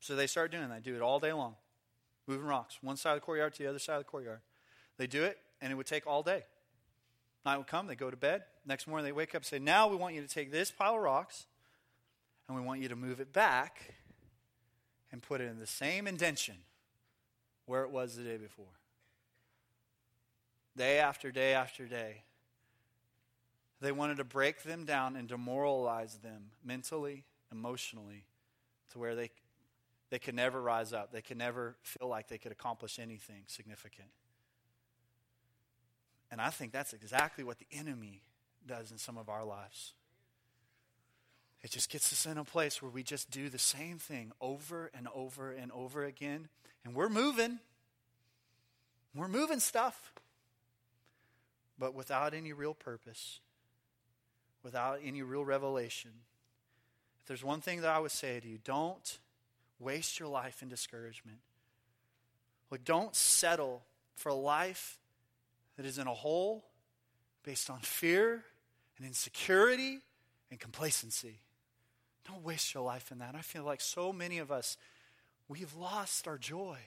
So 0.00 0.16
they 0.16 0.26
start 0.26 0.50
doing 0.50 0.68
that. 0.68 0.84
They 0.84 0.90
do 0.90 0.96
it 0.96 1.02
all 1.02 1.20
day 1.20 1.32
long, 1.32 1.56
moving 2.26 2.46
rocks, 2.46 2.78
one 2.80 2.96
side 2.96 3.12
of 3.12 3.16
the 3.16 3.24
courtyard 3.24 3.54
to 3.54 3.62
the 3.62 3.68
other 3.68 3.78
side 3.78 3.96
of 3.96 4.00
the 4.00 4.10
courtyard. 4.10 4.40
They 4.96 5.06
do 5.06 5.24
it 5.24 5.38
and 5.64 5.72
it 5.72 5.76
would 5.76 5.86
take 5.86 6.06
all 6.06 6.22
day. 6.22 6.44
Night 7.46 7.56
would 7.56 7.66
come, 7.66 7.86
they 7.86 7.94
go 7.94 8.10
to 8.10 8.18
bed. 8.18 8.42
Next 8.66 8.86
morning, 8.86 9.06
they 9.06 9.12
wake 9.12 9.30
up 9.30 9.40
and 9.40 9.46
say, 9.46 9.58
Now 9.58 9.88
we 9.88 9.96
want 9.96 10.14
you 10.14 10.20
to 10.20 10.28
take 10.28 10.52
this 10.52 10.70
pile 10.70 10.94
of 10.94 11.00
rocks, 11.00 11.46
and 12.46 12.56
we 12.56 12.62
want 12.62 12.82
you 12.82 12.88
to 12.90 12.96
move 12.96 13.18
it 13.18 13.32
back 13.32 13.94
and 15.10 15.22
put 15.22 15.40
it 15.40 15.44
in 15.44 15.58
the 15.58 15.66
same 15.66 16.06
indention 16.06 16.56
where 17.64 17.82
it 17.82 17.90
was 17.90 18.14
the 18.14 18.22
day 18.22 18.36
before. 18.36 18.66
Day 20.76 20.98
after 20.98 21.32
day 21.32 21.54
after 21.54 21.86
day. 21.86 22.24
They 23.80 23.92
wanted 23.92 24.18
to 24.18 24.24
break 24.24 24.64
them 24.64 24.84
down 24.84 25.16
and 25.16 25.26
demoralize 25.26 26.18
them 26.18 26.50
mentally, 26.62 27.24
emotionally, 27.50 28.26
to 28.92 28.98
where 28.98 29.14
they, 29.14 29.30
they 30.10 30.18
could 30.18 30.34
never 30.34 30.60
rise 30.60 30.92
up. 30.92 31.10
They 31.10 31.22
could 31.22 31.38
never 31.38 31.76
feel 31.82 32.08
like 32.08 32.28
they 32.28 32.38
could 32.38 32.52
accomplish 32.52 32.98
anything 32.98 33.44
significant. 33.46 34.08
And 36.34 36.40
I 36.40 36.50
think 36.50 36.72
that's 36.72 36.92
exactly 36.92 37.44
what 37.44 37.58
the 37.60 37.66
enemy 37.70 38.20
does 38.66 38.90
in 38.90 38.98
some 38.98 39.16
of 39.16 39.28
our 39.28 39.44
lives. 39.44 39.92
It 41.62 41.70
just 41.70 41.88
gets 41.90 42.12
us 42.12 42.26
in 42.26 42.38
a 42.38 42.44
place 42.44 42.82
where 42.82 42.90
we 42.90 43.04
just 43.04 43.30
do 43.30 43.48
the 43.48 43.56
same 43.56 43.98
thing 43.98 44.32
over 44.40 44.90
and 44.92 45.06
over 45.14 45.52
and 45.52 45.70
over 45.70 46.02
again. 46.02 46.48
And 46.84 46.92
we're 46.92 47.08
moving. 47.08 47.60
We're 49.14 49.28
moving 49.28 49.60
stuff. 49.60 50.12
But 51.78 51.94
without 51.94 52.34
any 52.34 52.52
real 52.52 52.74
purpose, 52.74 53.38
without 54.64 54.98
any 55.04 55.22
real 55.22 55.44
revelation. 55.44 56.10
If 57.20 57.28
there's 57.28 57.44
one 57.44 57.60
thing 57.60 57.82
that 57.82 57.90
I 57.90 58.00
would 58.00 58.10
say 58.10 58.40
to 58.40 58.48
you, 58.48 58.58
don't 58.64 59.20
waste 59.78 60.18
your 60.18 60.28
life 60.28 60.62
in 60.62 60.68
discouragement. 60.68 61.38
Like, 62.72 62.84
don't 62.84 63.14
settle 63.14 63.84
for 64.16 64.32
life 64.32 64.98
that 65.76 65.86
is 65.86 65.98
in 65.98 66.06
a 66.06 66.14
hole 66.14 66.64
based 67.42 67.70
on 67.70 67.78
fear 67.80 68.44
and 68.96 69.06
insecurity 69.06 69.98
and 70.50 70.60
complacency. 70.60 71.40
Don't 72.26 72.42
waste 72.42 72.72
your 72.74 72.82
life 72.82 73.12
in 73.12 73.18
that. 73.18 73.34
I 73.34 73.42
feel 73.42 73.64
like 73.64 73.80
so 73.80 74.12
many 74.12 74.38
of 74.38 74.50
us, 74.50 74.76
we've 75.48 75.74
lost 75.74 76.26
our 76.26 76.38
joy. 76.38 76.78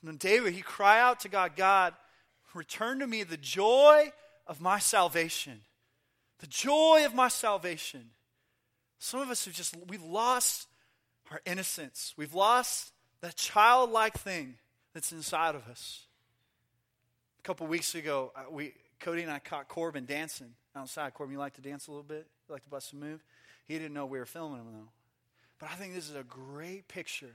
When 0.00 0.16
David, 0.16 0.54
he 0.54 0.62
cried 0.62 1.00
out 1.00 1.20
to 1.20 1.28
God, 1.28 1.56
God, 1.56 1.94
return 2.54 3.00
to 3.00 3.06
me 3.06 3.22
the 3.24 3.36
joy 3.36 4.12
of 4.46 4.60
my 4.60 4.78
salvation. 4.78 5.60
The 6.38 6.46
joy 6.46 7.02
of 7.04 7.14
my 7.14 7.28
salvation. 7.28 8.10
Some 8.98 9.20
of 9.20 9.28
us 9.28 9.44
have 9.44 9.54
just, 9.54 9.76
we've 9.88 10.02
lost 10.02 10.68
our 11.30 11.40
innocence. 11.44 12.14
We've 12.16 12.34
lost 12.34 12.92
that 13.20 13.36
childlike 13.36 14.16
thing 14.16 14.54
that's 14.94 15.12
inside 15.12 15.54
of 15.54 15.66
us. 15.68 16.06
A 17.38 17.42
couple 17.42 17.66
weeks 17.66 17.94
ago, 17.94 18.32
we, 18.50 18.74
Cody 19.00 19.22
and 19.22 19.30
I 19.30 19.38
caught 19.38 19.68
Corbin 19.68 20.04
dancing 20.04 20.54
outside. 20.74 21.14
Corbin, 21.14 21.32
you 21.32 21.38
like 21.38 21.54
to 21.54 21.60
dance 21.60 21.86
a 21.86 21.90
little 21.90 22.02
bit? 22.02 22.26
You 22.48 22.52
like 22.52 22.64
to 22.64 22.68
bust 22.68 22.92
a 22.92 22.96
move? 22.96 23.22
He 23.66 23.74
didn't 23.74 23.94
know 23.94 24.06
we 24.06 24.18
were 24.18 24.26
filming 24.26 24.58
him, 24.58 24.66
though. 24.72 24.88
But 25.58 25.70
I 25.70 25.74
think 25.74 25.94
this 25.94 26.08
is 26.08 26.14
a 26.14 26.22
great 26.22 26.88
picture. 26.88 27.34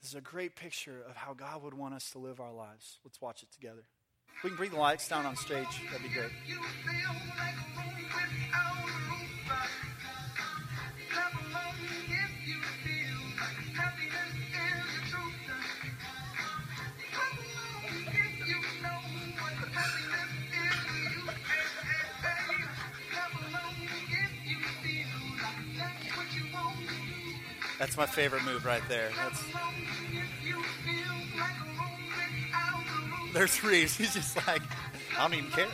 This 0.00 0.10
is 0.10 0.16
a 0.16 0.20
great 0.20 0.54
picture 0.54 1.02
of 1.08 1.16
how 1.16 1.34
God 1.34 1.62
would 1.62 1.74
want 1.74 1.94
us 1.94 2.10
to 2.10 2.18
live 2.18 2.40
our 2.40 2.52
lives. 2.52 2.98
Let's 3.04 3.20
watch 3.20 3.42
it 3.42 3.50
together. 3.52 3.82
We 4.44 4.50
can 4.50 4.56
bring 4.56 4.70
the 4.70 4.78
lights 4.78 5.08
down 5.08 5.26
on 5.26 5.34
stage, 5.36 5.66
that'd 5.90 6.02
be 6.02 6.14
great. 6.14 6.30
That's 27.78 27.96
my 27.96 28.06
favorite 28.06 28.44
move 28.44 28.64
right 28.64 28.82
there. 28.88 29.10
That's... 29.16 29.42
There's 33.32 33.54
threes. 33.54 33.96
He's 33.98 34.14
just 34.14 34.36
like, 34.48 34.62
I 35.16 35.22
don't 35.22 35.34
even 35.38 35.50
care. 35.50 35.66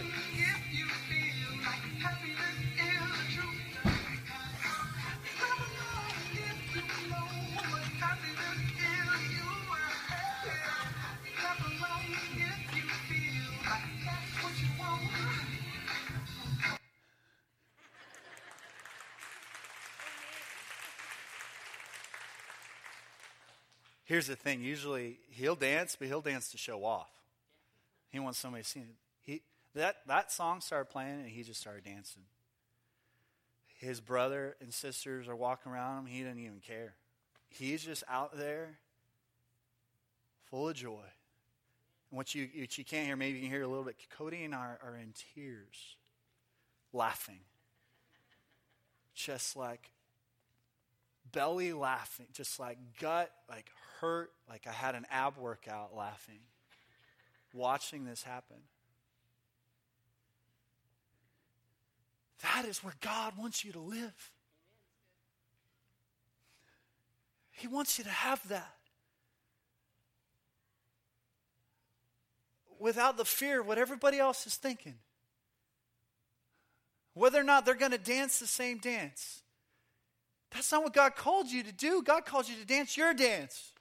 Here's 24.14 24.28
the 24.28 24.36
thing 24.36 24.62
usually 24.62 25.18
he'll 25.30 25.56
dance, 25.56 25.96
but 25.98 26.06
he'll 26.06 26.20
dance 26.20 26.48
to 26.52 26.56
show 26.56 26.84
off. 26.84 27.10
He 28.10 28.20
wants 28.20 28.38
somebody 28.38 28.62
to 28.62 28.68
see. 28.68 28.82
He, 29.22 29.42
that, 29.74 29.96
that 30.06 30.30
song 30.30 30.60
started 30.60 30.84
playing, 30.84 31.18
and 31.22 31.28
he 31.28 31.42
just 31.42 31.60
started 31.60 31.82
dancing. 31.82 32.22
His 33.80 34.00
brother 34.00 34.54
and 34.60 34.72
sisters 34.72 35.26
are 35.26 35.34
walking 35.34 35.72
around 35.72 35.98
him. 35.98 36.06
He 36.06 36.22
doesn't 36.22 36.38
even 36.38 36.60
care. 36.64 36.94
He's 37.48 37.84
just 37.84 38.04
out 38.08 38.38
there 38.38 38.78
full 40.48 40.68
of 40.68 40.76
joy. 40.76 41.02
And 42.12 42.16
what 42.16 42.36
you, 42.36 42.48
what 42.56 42.78
you 42.78 42.84
can't 42.84 43.08
hear, 43.08 43.16
maybe 43.16 43.38
you 43.38 43.42
can 43.42 43.50
hear 43.50 43.64
a 43.64 43.66
little 43.66 43.82
bit, 43.82 43.96
Cody 44.16 44.44
and 44.44 44.54
I 44.54 44.58
are, 44.58 44.78
are 44.80 44.96
in 44.96 45.12
tears, 45.34 45.96
laughing. 46.92 47.40
Just 49.12 49.56
like 49.56 49.90
belly 51.34 51.72
laughing, 51.72 52.26
just 52.32 52.58
like 52.58 52.78
gut, 53.00 53.30
like 53.50 53.66
hurt, 54.00 54.30
like 54.48 54.66
I 54.66 54.72
had 54.72 54.94
an 54.94 55.04
ab 55.10 55.36
workout 55.36 55.94
laughing, 55.94 56.40
watching 57.52 58.04
this 58.04 58.22
happen. 58.22 58.56
That 62.42 62.64
is 62.66 62.84
where 62.84 62.94
God 63.00 63.34
wants 63.38 63.64
you 63.64 63.72
to 63.72 63.80
live. 63.80 64.30
He 67.50 67.66
wants 67.68 67.98
you 67.98 68.04
to 68.04 68.10
have 68.10 68.46
that. 68.48 68.74
Without 72.78 73.16
the 73.16 73.24
fear 73.24 73.60
of 73.60 73.66
what 73.66 73.78
everybody 73.78 74.18
else 74.18 74.46
is 74.46 74.56
thinking. 74.56 74.96
Whether 77.14 77.40
or 77.40 77.44
not 77.44 77.64
they're 77.64 77.74
going 77.74 77.92
to 77.92 77.98
dance 77.98 78.40
the 78.40 78.46
same 78.46 78.78
dance. 78.78 79.43
That's 80.54 80.70
not 80.70 80.84
what 80.84 80.92
God 80.92 81.16
called 81.16 81.50
you 81.50 81.64
to 81.64 81.72
do. 81.72 82.00
God 82.02 82.24
called 82.24 82.48
you 82.48 82.54
to 82.54 82.64
dance 82.64 82.96
your 82.96 83.12
dance. 83.12 83.72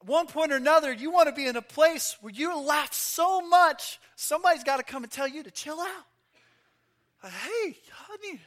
At 0.00 0.08
one 0.08 0.26
point 0.26 0.52
or 0.52 0.56
another, 0.56 0.90
you 0.90 1.10
want 1.10 1.28
to 1.28 1.34
be 1.34 1.46
in 1.46 1.54
a 1.54 1.62
place 1.62 2.16
where 2.22 2.32
you 2.32 2.58
laugh 2.58 2.94
so 2.94 3.46
much, 3.46 4.00
somebody's 4.16 4.64
got 4.64 4.78
to 4.78 4.82
come 4.82 5.02
and 5.02 5.12
tell 5.12 5.28
you 5.28 5.42
to 5.42 5.50
chill 5.50 5.78
out. 5.78 6.06
Hey, 7.22 7.76
honey, 7.92 8.40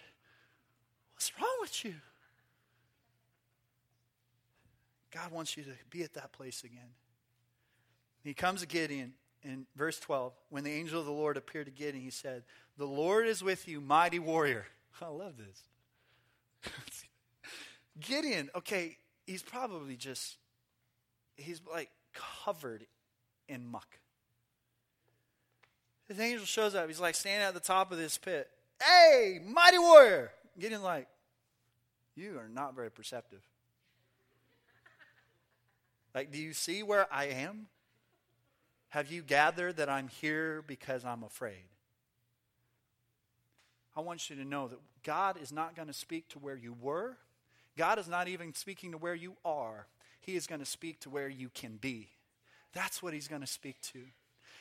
what's 1.14 1.32
wrong 1.40 1.58
with 1.62 1.86
you? 1.86 1.94
God 5.12 5.32
wants 5.32 5.56
you 5.56 5.64
to 5.64 5.72
be 5.90 6.04
at 6.04 6.14
that 6.16 6.32
place 6.32 6.64
again. 6.64 6.90
He 8.24 8.34
comes 8.34 8.62
to 8.62 8.68
Gideon 8.68 9.14
in 9.44 9.68
verse 9.76 10.00
12. 10.00 10.34
When 10.50 10.64
the 10.64 10.72
angel 10.72 11.00
of 11.00 11.06
the 11.06 11.12
Lord 11.12 11.38
appeared 11.38 11.66
to 11.66 11.72
Gideon, 11.72 12.04
he 12.04 12.10
said, 12.10 12.44
The 12.78 12.86
Lord 12.86 13.28
is 13.28 13.44
with 13.44 13.68
you, 13.68 13.82
mighty 13.82 14.20
warrior. 14.20 14.66
I 15.02 15.08
love 15.08 15.34
this. 15.38 15.64
Gideon, 18.00 18.50
okay, 18.56 18.98
he's 19.26 19.44
probably 19.44 19.96
just, 19.96 20.38
he's 21.36 21.62
like 21.72 21.90
covered 22.14 22.86
in 23.48 23.68
muck. 23.68 24.00
His 26.08 26.20
angel 26.20 26.46
shows 26.46 26.76
up. 26.76 26.88
He's 26.88 27.00
like 27.00 27.16
standing 27.16 27.48
at 27.48 27.54
the 27.54 27.60
top 27.60 27.92
of 27.92 27.98
this 27.98 28.18
pit. 28.18 28.50
Hey, 28.82 29.40
mighty 29.46 29.78
warrior. 29.78 30.32
Gideon, 30.60 30.82
like, 30.84 31.08
you 32.16 32.38
are 32.38 32.50
not 32.50 32.76
very 32.76 32.92
perceptive. 32.92 33.42
Like, 36.14 36.32
do 36.32 36.40
you 36.40 36.54
see 36.54 36.84
where 36.84 37.08
I 37.12 37.26
am? 37.26 37.68
Have 38.90 39.10
you 39.10 39.22
gathered 39.22 39.78
that 39.78 39.90
I'm 39.90 40.10
here 40.10 40.64
because 40.68 41.06
I'm 41.06 41.24
afraid? 41.24 41.64
I 43.96 44.02
want 44.02 44.30
you 44.30 44.36
to 44.38 44.46
know 44.46 44.68
that 44.68 44.80
God 45.04 45.38
is 45.42 45.52
not 45.52 45.76
going 45.76 45.88
to 45.88 45.94
speak 45.94 46.30
to 46.30 46.40
where 46.40 46.56
you 46.56 46.76
were. 46.80 47.18
God 47.78 48.00
is 48.00 48.08
not 48.08 48.28
even 48.28 48.54
speaking 48.54 48.92
to 48.92 48.98
where 48.98 49.16
you 49.16 49.36
are. 49.44 49.88
He 50.20 50.36
is 50.36 50.48
going 50.48 50.60
to 50.60 50.66
speak 50.66 51.00
to 51.02 51.10
where 51.10 51.30
you 51.30 51.50
can 51.54 51.78
be. 51.78 52.10
That's 52.74 53.02
what 53.02 53.14
He's 53.14 53.28
going 53.28 53.42
to 53.42 53.48
speak 53.48 53.82
to. 53.94 54.02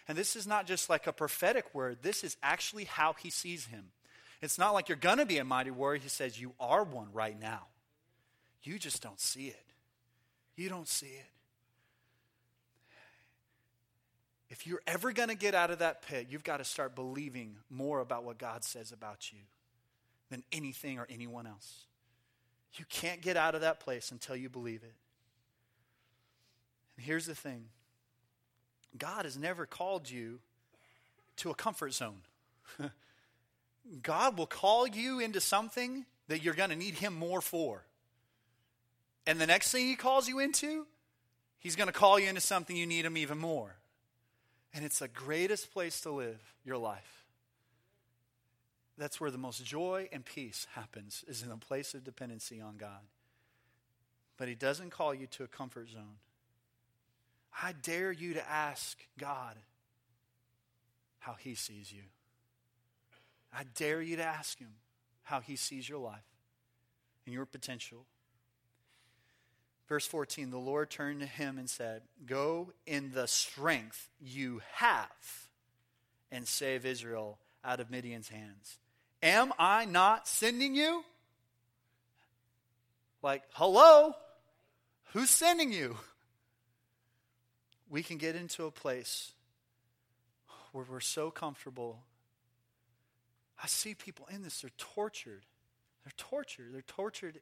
And 0.09 0.17
this 0.17 0.35
is 0.35 0.47
not 0.47 0.67
just 0.67 0.91
like 0.91 1.07
a 1.07 1.13
prophetic 1.13 1.75
word, 1.75 1.99
this 2.03 2.25
is 2.25 2.37
actually 2.43 2.85
how 2.85 3.13
He 3.13 3.31
sees 3.31 3.67
Him. 3.67 3.87
It's 4.43 4.59
not 4.59 4.73
like 4.73 4.89
you're 4.89 4.97
going 4.97 5.19
to 5.19 5.27
be 5.27 5.39
a 5.39 5.45
mighty 5.45 5.71
warrior. 5.71 6.01
He 6.01 6.09
says, 6.09 6.41
You 6.41 6.53
are 6.59 6.83
one 6.83 7.09
right 7.13 7.39
now. 7.39 7.67
You 8.63 8.79
just 8.79 9.03
don't 9.03 9.21
see 9.21 9.49
it. 9.49 9.65
You 10.57 10.69
don't 10.69 10.89
see 10.89 11.07
it. 11.07 11.27
If 14.51 14.67
you're 14.67 14.83
ever 14.87 15.13
going 15.13 15.29
to 15.29 15.37
get 15.37 15.55
out 15.55 15.71
of 15.71 15.79
that 15.79 16.03
pit, 16.03 16.27
you've 16.29 16.45
got 16.45 16.57
to 16.57 16.65
start 16.65 16.97
believing 16.97 17.57
more 17.71 18.01
about 18.01 18.25
what 18.25 18.37
God 18.37 18.65
says 18.65 18.91
about 18.91 19.33
you 19.33 19.39
than 20.29 20.43
anything 20.51 20.99
or 20.99 21.07
anyone 21.09 21.47
else. 21.47 21.87
You 22.75 22.85
can't 22.89 23.21
get 23.21 23.37
out 23.37 23.55
of 23.55 23.61
that 23.61 23.81
place 23.81 24.11
until 24.11 24.37
you 24.37 24.49
believe 24.49 24.83
it. 24.83 24.95
And 26.97 27.07
here's 27.07 27.27
the 27.27 27.35
thing 27.35 27.67
God 28.99 29.25
has 29.25 29.39
never 29.39 29.67
called 29.67 30.11
you 30.11 30.41
to 31.37 31.51
a 31.51 31.55
comfort 31.55 31.95
zone. 31.95 32.23
God 34.03 34.37
will 34.37 34.47
call 34.47 34.87
you 34.87 35.21
into 35.21 35.41
something 35.41 36.05
that 36.29 36.43
you're 36.43 36.55
going 36.55 36.71
to 36.71 36.77
need 36.77 36.95
Him 36.95 37.15
more 37.15 37.41
for. 37.41 37.85
And 39.27 39.41
the 39.41 39.47
next 39.47 39.71
thing 39.71 39.87
He 39.87 39.97
calls 39.97 40.29
you 40.29 40.41
into, 40.41 40.87
He's 41.59 41.77
going 41.77 41.87
to 41.87 41.93
call 41.93 42.19
you 42.19 42.29
into 42.29 42.41
something 42.41 42.77
you 42.77 42.87
need 42.87 43.05
Him 43.05 43.17
even 43.17 43.39
more. 43.39 43.80
And 44.73 44.85
it's 44.85 45.01
the 45.01 45.09
greatest 45.09 45.73
place 45.73 46.01
to 46.03 46.11
live 46.11 46.41
your 46.65 46.79
life. 46.79 47.25
That's 48.97 49.21
where 49.21 49.31
the 49.31 49.39
most 49.39 49.65
joy 49.65 50.09
and 50.13 50.25
peace 50.25 50.67
happens, 50.75 51.25
is 51.27 51.43
in 51.43 51.51
a 51.51 51.57
place 51.57 51.95
of 51.95 52.05
dependency 52.05 52.61
on 52.61 52.77
God. 52.77 53.01
But 54.37 54.49
He 54.49 54.55
doesn't 54.55 54.91
call 54.91 55.15
you 55.15 55.27
to 55.29 55.45
a 55.45 55.49
comfort 55.49 55.89
zone. 55.89 56.19
I 57.63 57.73
dare 57.73 58.13
you 58.13 58.35
to 58.35 58.49
ask 58.49 58.99
God 59.19 59.57
how 61.21 61.33
He 61.33 61.55
sees 61.55 61.93
you. 61.93 62.03
I 63.53 63.65
dare 63.75 64.03
you 64.03 64.17
to 64.17 64.25
ask 64.25 64.59
Him 64.59 64.75
how 65.23 65.41
He 65.41 65.57
sees 65.57 65.89
your 65.89 65.99
life 65.99 66.27
and 67.27 67.35
your 67.35 67.47
potential. 67.47 68.07
Verse 69.91 70.07
14 70.07 70.51
The 70.51 70.57
Lord 70.57 70.89
turned 70.89 71.21
to 71.21 71.27
him 71.27 71.59
and 71.59 71.69
said, 71.69 72.03
Go 72.25 72.73
in 72.87 73.11
the 73.13 73.27
strength 73.27 74.09
you 74.21 74.63
have 74.75 75.49
and 76.31 76.47
save 76.47 76.87
Israel 76.87 77.39
out 77.65 77.81
of 77.81 77.91
Midian's 77.91 78.29
hands. 78.29 78.79
Am 79.21 79.53
I 79.59 79.85
not 79.85 80.29
sending 80.29 80.77
you? 80.77 81.05
Like, 83.21 83.43
hello? 83.51 84.15
Who's 85.13 85.29
sending 85.29 85.73
you? 85.73 85.97
We 87.91 88.05
can 88.05 88.17
get 88.17 88.37
into 88.37 88.67
a 88.67 88.71
place 88.71 89.33
where 90.71 90.87
we're 90.89 91.01
so 91.01 91.33
comfortable. 91.33 91.99
I 93.63 93.67
see 93.67 93.95
people 93.95 94.29
in 94.33 94.43
this, 94.43 94.61
they're 94.61 94.71
tortured. 94.79 95.43
They're 96.05 96.13
tortured. 96.17 96.69
They're 96.73 96.83
tortured 96.83 97.41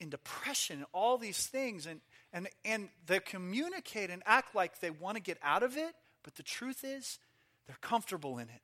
in 0.00 0.10
depression, 0.10 0.84
all 0.92 1.18
these 1.18 1.46
things, 1.46 1.86
and, 1.86 2.00
and, 2.32 2.48
and 2.64 2.88
they 3.06 3.20
communicate 3.20 4.10
and 4.10 4.22
act 4.26 4.54
like 4.54 4.80
they 4.80 4.90
want 4.90 5.16
to 5.16 5.22
get 5.22 5.38
out 5.42 5.62
of 5.62 5.76
it, 5.76 5.94
but 6.22 6.34
the 6.34 6.42
truth 6.42 6.82
is, 6.82 7.18
they're 7.66 7.76
comfortable 7.80 8.38
in 8.38 8.48
it. 8.48 8.62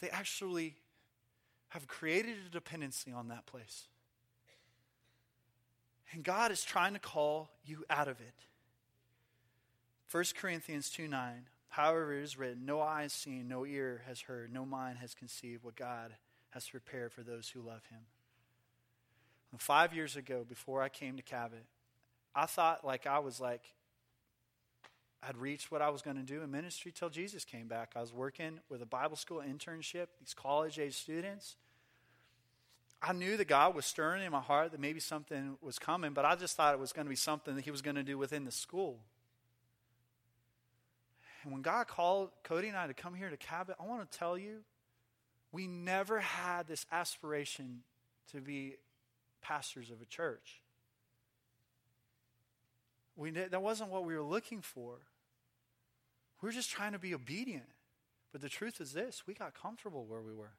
They 0.00 0.08
actually 0.10 0.76
have 1.70 1.86
created 1.88 2.36
a 2.46 2.50
dependency 2.50 3.12
on 3.12 3.28
that 3.28 3.46
place. 3.46 3.88
And 6.12 6.22
God 6.22 6.50
is 6.50 6.64
trying 6.64 6.94
to 6.94 6.98
call 6.98 7.50
you 7.66 7.84
out 7.90 8.08
of 8.08 8.20
it. 8.20 8.34
1 10.10 10.24
Corinthians 10.36 10.88
2 10.88 11.06
9. 11.08 11.46
However, 11.68 12.14
it 12.14 12.22
is 12.22 12.38
written, 12.38 12.64
No 12.64 12.80
eye 12.80 13.02
has 13.02 13.12
seen, 13.12 13.46
no 13.46 13.66
ear 13.66 14.02
has 14.06 14.22
heard, 14.22 14.52
no 14.52 14.64
mind 14.64 14.98
has 14.98 15.14
conceived 15.14 15.62
what 15.62 15.76
God 15.76 16.14
has 16.50 16.66
prepared 16.68 17.12
for 17.12 17.22
those 17.22 17.50
who 17.50 17.60
love 17.60 17.82
him. 17.90 18.00
Five 19.56 19.94
years 19.94 20.14
ago, 20.14 20.44
before 20.46 20.82
I 20.82 20.88
came 20.88 21.16
to 21.16 21.22
Cabot, 21.22 21.64
I 22.34 22.46
thought 22.46 22.84
like 22.84 23.06
I 23.06 23.18
was 23.18 23.40
like, 23.40 23.62
I'd 25.22 25.36
reached 25.36 25.72
what 25.72 25.82
I 25.82 25.88
was 25.88 26.02
going 26.02 26.16
to 26.16 26.22
do 26.22 26.42
in 26.42 26.50
ministry 26.50 26.92
till 26.92 27.10
Jesus 27.10 27.44
came 27.44 27.66
back. 27.66 27.92
I 27.96 28.00
was 28.00 28.12
working 28.12 28.60
with 28.68 28.82
a 28.82 28.86
Bible 28.86 29.16
school 29.16 29.38
internship, 29.38 30.06
these 30.20 30.34
college 30.34 30.78
age 30.78 30.94
students. 30.94 31.56
I 33.02 33.12
knew 33.12 33.36
that 33.36 33.46
God 33.46 33.74
was 33.74 33.86
stirring 33.86 34.22
in 34.22 34.30
my 34.30 34.40
heart 34.40 34.72
that 34.72 34.80
maybe 34.80 35.00
something 35.00 35.56
was 35.60 35.78
coming, 35.78 36.12
but 36.12 36.24
I 36.24 36.36
just 36.36 36.56
thought 36.56 36.74
it 36.74 36.80
was 36.80 36.92
going 36.92 37.06
to 37.06 37.10
be 37.10 37.16
something 37.16 37.56
that 37.56 37.64
He 37.64 37.70
was 37.70 37.82
going 37.82 37.96
to 37.96 38.02
do 38.02 38.18
within 38.18 38.44
the 38.44 38.52
school. 38.52 38.98
And 41.42 41.52
when 41.52 41.62
God 41.62 41.88
called 41.88 42.30
Cody 42.42 42.68
and 42.68 42.76
I 42.76 42.86
to 42.86 42.94
come 42.94 43.14
here 43.14 43.30
to 43.30 43.36
Cabot, 43.36 43.76
I 43.80 43.86
want 43.86 44.08
to 44.08 44.18
tell 44.18 44.36
you, 44.36 44.58
we 45.52 45.66
never 45.66 46.20
had 46.20 46.66
this 46.66 46.84
aspiration 46.92 47.82
to 48.32 48.40
be 48.40 48.76
pastors 49.42 49.90
of 49.90 50.00
a 50.00 50.04
church. 50.04 50.62
We, 53.16 53.30
that 53.30 53.62
wasn't 53.62 53.90
what 53.90 54.04
we 54.04 54.14
were 54.14 54.22
looking 54.22 54.60
for. 54.60 54.94
We 56.40 56.46
were 56.46 56.52
just 56.52 56.70
trying 56.70 56.92
to 56.92 56.98
be 56.98 57.14
obedient. 57.14 57.68
But 58.32 58.42
the 58.42 58.48
truth 58.48 58.80
is 58.80 58.92
this 58.92 59.22
we 59.26 59.34
got 59.34 59.54
comfortable 59.60 60.04
where 60.04 60.20
we 60.20 60.32
were. 60.32 60.52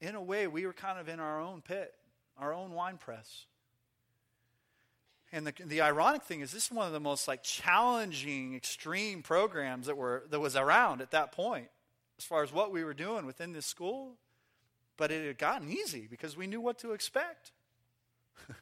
In 0.00 0.14
a 0.14 0.22
way, 0.22 0.46
we 0.46 0.66
were 0.66 0.72
kind 0.72 0.98
of 0.98 1.08
in 1.08 1.20
our 1.20 1.40
own 1.40 1.60
pit, 1.60 1.94
our 2.38 2.54
own 2.54 2.72
wine 2.72 2.96
press. 2.96 3.46
And 5.32 5.46
the, 5.46 5.52
the 5.64 5.82
ironic 5.82 6.22
thing 6.24 6.40
is, 6.40 6.50
this 6.50 6.66
is 6.66 6.72
one 6.72 6.86
of 6.86 6.92
the 6.92 7.00
most 7.00 7.28
like 7.28 7.42
challenging, 7.42 8.56
extreme 8.56 9.22
programs 9.22 9.86
that 9.86 9.96
were 9.96 10.24
that 10.30 10.40
was 10.40 10.56
around 10.56 11.02
at 11.02 11.12
that 11.12 11.32
point, 11.32 11.68
as 12.18 12.24
far 12.24 12.42
as 12.42 12.52
what 12.52 12.72
we 12.72 12.82
were 12.82 12.94
doing 12.94 13.26
within 13.26 13.52
this 13.52 13.66
school. 13.66 14.14
But 15.00 15.10
it 15.10 15.26
had 15.26 15.38
gotten 15.38 15.70
easy 15.70 16.06
because 16.10 16.36
we 16.36 16.46
knew 16.46 16.60
what 16.60 16.80
to 16.80 16.92
expect. 16.92 17.52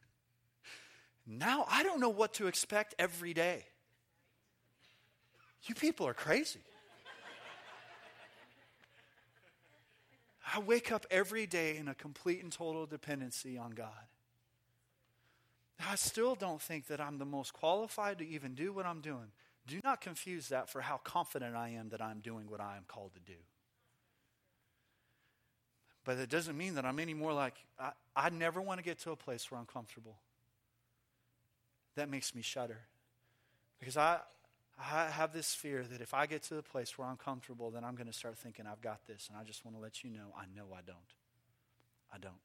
now 1.27 1.66
I 1.68 1.83
don't 1.83 1.98
know 1.98 2.11
what 2.11 2.35
to 2.35 2.46
expect 2.46 2.94
every 2.96 3.35
day. 3.35 3.64
You 5.64 5.74
people 5.74 6.07
are 6.07 6.14
crazy. 6.14 6.61
I 10.55 10.61
wake 10.61 10.92
up 10.92 11.07
every 11.11 11.48
day 11.48 11.77
in 11.77 11.88
a 11.88 11.94
complete 11.94 12.40
and 12.44 12.53
total 12.53 12.87
dependency 12.87 13.59
on 13.59 13.72
God. 13.72 14.07
I 15.85 15.96
still 15.96 16.37
don't 16.37 16.62
think 16.62 16.87
that 16.87 17.01
I'm 17.01 17.18
the 17.18 17.24
most 17.24 17.53
qualified 17.53 18.18
to 18.18 18.29
even 18.29 18.55
do 18.55 18.72
what 18.72 18.87
I'm 18.87 19.01
doing. 19.01 19.33
Do 19.66 19.81
not 19.83 20.01
confuse 20.01 20.51
that 20.51 20.70
for 20.70 20.83
how 20.83 20.98
confident 20.98 21.57
I 21.57 21.70
am 21.70 21.88
that 21.88 22.01
I'm 22.01 22.20
doing 22.20 22.48
what 22.48 22.61
I 22.61 22.77
am 22.77 22.85
called 22.87 23.14
to 23.14 23.20
do. 23.20 23.38
But 26.09 26.16
it 26.16 26.31
doesn't 26.31 26.57
mean 26.57 26.77
that 26.77 26.87
I'm 26.87 26.99
any 27.01 27.12
more 27.12 27.35
like, 27.35 27.53
I, 27.79 27.90
I 28.16 28.31
never 28.31 28.62
want 28.62 28.79
to 28.79 28.83
get 28.83 28.99
to 29.01 29.11
a 29.11 29.16
place 29.16 29.51
where 29.51 29.61
I'm 29.61 29.66
comfortable. 29.66 30.16
That 31.97 32.09
makes 32.09 32.35
me 32.35 32.40
shudder. 32.40 32.79
Because 33.79 33.99
I, 33.99 34.21
I 34.81 35.11
have 35.11 35.35
this 35.35 35.55
fear 35.55 35.85
that 35.85 36.01
if 36.01 36.14
I 36.14 36.25
get 36.25 36.42
to 36.44 36.55
the 36.55 36.62
place 36.62 36.97
where 36.97 37.07
I'm 37.07 37.18
comfortable, 37.18 37.71
then 37.71 37.85
I'm 37.85 37.94
going 37.94 38.07
to 38.07 38.14
start 38.14 38.38
thinking, 38.38 38.66
I've 38.66 38.81
got 38.81 39.07
this. 39.07 39.29
And 39.29 39.38
I 39.38 39.44
just 39.44 39.66
want 39.66 39.77
to 39.77 39.83
let 39.83 40.03
you 40.03 40.09
know, 40.09 40.33
I 40.35 40.44
know 40.57 40.68
I 40.73 40.81
don't. 40.81 40.97
I 42.11 42.16
don't. 42.16 42.40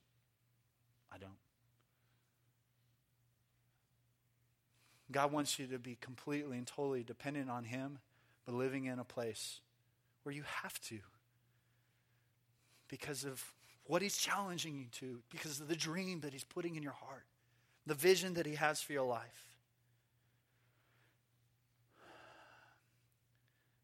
I 1.09 1.17
don't. 1.17 1.31
God 5.09 5.31
wants 5.31 5.57
you 5.57 5.67
to 5.67 5.79
be 5.79 5.97
completely 6.01 6.57
and 6.57 6.67
totally 6.67 7.03
dependent 7.03 7.49
on 7.49 7.63
Him, 7.63 7.99
but 8.45 8.55
living 8.55 8.87
in 8.87 8.99
a 8.99 9.05
place 9.05 9.61
where 10.23 10.35
you 10.35 10.43
have 10.63 10.81
to 10.81 10.99
because 12.93 13.23
of 13.23 13.43
what 13.85 14.03
He's 14.03 14.17
challenging 14.17 14.77
you 14.77 14.85
to, 14.99 15.19
because 15.31 15.59
of 15.59 15.67
the 15.67 15.75
dream 15.75 16.19
that 16.19 16.31
He's 16.31 16.43
putting 16.43 16.75
in 16.75 16.83
your 16.83 16.93
heart, 16.93 17.25
the 17.87 17.95
vision 17.95 18.35
that 18.35 18.45
He 18.45 18.53
has 18.53 18.83
for 18.83 18.93
your 18.93 19.07
life. 19.07 19.47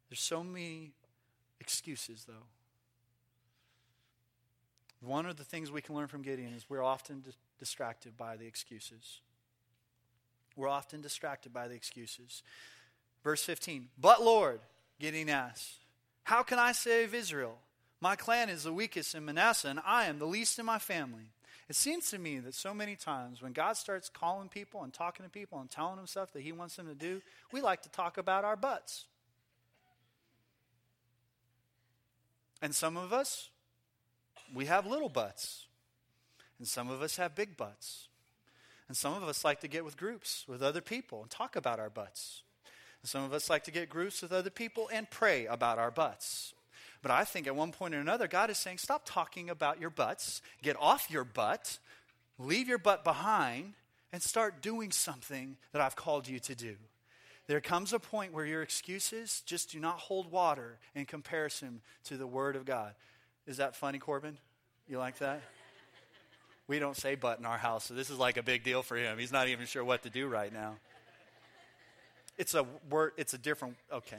There's 0.08 0.20
so 0.20 0.44
many 0.44 0.92
excuses, 1.60 2.26
though. 2.28 2.46
One 5.02 5.26
of 5.26 5.38
the 5.38 5.44
things 5.44 5.72
we 5.72 5.82
can 5.82 5.96
learn 5.96 6.08
from 6.08 6.22
Gideon 6.22 6.54
is 6.54 6.70
we're 6.70 6.84
often 6.84 7.24
distracted 7.58 8.16
by 8.16 8.38
the 8.38 8.46
excuses. 8.46 9.22
We're 10.56 10.68
often 10.68 11.02
distracted 11.02 11.52
by 11.52 11.68
the 11.68 11.74
excuses. 11.74 12.44
Verse 13.24 13.44
15, 13.44 13.88
but 14.00 14.24
Lord, 14.24 14.60
Gideon 15.00 15.30
asks, 15.30 15.78
How 16.26 16.44
can 16.44 16.60
I 16.60 16.74
save 16.74 17.16
Israel? 17.16 17.58
My 18.02 18.16
clan 18.16 18.50
is 18.50 18.64
the 18.64 18.74
weakest 18.74 19.14
in 19.14 19.26
Manasseh, 19.26 19.68
and 19.68 19.82
I 19.86 20.06
am 20.06 20.20
the 20.20 20.26
least 20.26 20.58
in 20.58 20.66
my 20.66 20.80
family. 20.80 21.32
It 21.68 21.76
seems 21.76 22.10
to 22.12 22.18
me 22.18 22.40
that 22.40 22.56
so 22.56 22.74
many 22.74 22.96
times 22.96 23.42
when 23.42 23.52
God 23.52 23.74
starts 23.74 24.10
calling 24.10 24.50
people 24.50 24.84
and 24.84 24.94
talking 24.94 25.26
to 25.26 25.30
people 25.30 25.60
and 25.60 25.70
telling 25.70 25.98
them 25.98 26.08
stuff 26.08 26.34
that 26.34 26.42
He 26.42 26.52
wants 26.52 26.76
them 26.78 26.88
to 26.88 26.96
do, 26.96 27.22
we 27.52 27.62
like 27.62 27.84
to 27.84 27.90
talk 27.90 28.18
about 28.18 28.44
our 28.44 28.56
butts. 28.56 29.06
And 32.62 32.74
some 32.74 32.98
of 32.98 33.14
us, 33.14 33.50
we 34.54 34.66
have 34.66 34.86
little 34.86 35.10
butts. 35.10 35.68
And 36.58 36.68
some 36.68 36.90
of 36.90 37.02
us 37.02 37.18
have 37.18 37.36
big 37.36 37.56
butts. 37.56 38.08
And 38.88 38.98
some 38.98 39.14
of 39.14 39.24
us 39.24 39.46
like 39.46 39.62
to 39.62 39.68
get 39.68 39.86
with 39.86 39.96
groups 39.96 40.46
with 40.48 40.64
other 40.64 40.82
people 40.82 41.22
and 41.22 41.30
talk 41.30 41.56
about 41.56 41.80
our 41.80 41.90
butts. 41.90 42.42
And 43.02 43.10
some 43.10 43.24
of 43.24 43.34
us 43.34 43.50
like 43.50 43.64
to 43.66 43.72
get 43.72 43.90
groups 43.90 44.22
with 44.22 44.34
other 44.34 44.50
people 44.50 44.90
and 44.92 45.10
pray 45.10 45.46
about 45.46 45.78
our 45.78 45.92
butts. 45.92 46.54
But 47.02 47.12
I 47.12 47.24
think 47.24 47.48
at 47.48 47.56
one 47.56 47.72
point 47.72 47.96
or 47.96 48.00
another, 48.00 48.28
God 48.28 48.50
is 48.50 48.58
saying, 48.58 48.80
stop 48.80 49.04
talking 49.06 49.50
about 49.50 49.80
your 49.80 49.90
butts, 49.90 50.42
get 50.62 50.76
off 50.80 51.10
your 51.10 51.24
butt, 51.24 51.80
leave 52.38 52.68
your 52.68 52.78
butt 52.78 53.04
behind, 53.04 53.74
and 54.12 54.22
start 54.22 54.62
doing 54.62 54.92
something 54.92 55.56
that 55.72 55.82
I've 55.82 55.96
called 55.96 56.28
you 56.28 56.40
to 56.40 56.56
do. 56.56 56.76
There 57.48 57.62
comes 57.62 57.94
a 57.94 58.00
point 58.00 58.34
where 58.34 58.46
your 58.46 58.62
excuses 58.62 59.42
just 59.46 59.72
do 59.72 59.80
not 59.80 59.98
hold 59.98 60.32
water 60.32 60.78
in 60.94 61.06
comparison 61.06 61.82
to 62.04 62.18
the 62.18 62.28
Word 62.28 62.56
of 62.56 62.66
God. 62.66 62.94
Is 63.48 63.58
that 63.58 63.76
funny, 63.76 63.98
Corbin? 63.98 64.38
You 64.88 65.00
like 65.00 65.18
that? 65.20 65.42
We 66.68 66.78
don't 66.78 66.96
say 66.96 67.16
butt 67.16 67.40
in 67.40 67.48
our 67.48 67.58
house, 67.58 67.86
so 67.86 67.96
this 67.96 68.12
is 68.12 68.20
like 68.20 68.38
a 68.38 68.44
big 68.44 68.64
deal 68.64 68.84
for 68.84 68.96
him. 68.96 69.18
He's 69.18 69.32
not 69.32 69.48
even 69.48 69.66
sure 69.66 69.84
what 69.84 70.04
to 70.04 70.12
do 70.12 70.28
right 70.28 70.54
now. 70.54 70.76
It's 72.38 72.54
a 72.54 72.66
word, 72.90 73.14
it's 73.18 73.34
a 73.34 73.40
different, 73.40 73.76
okay. 73.92 74.18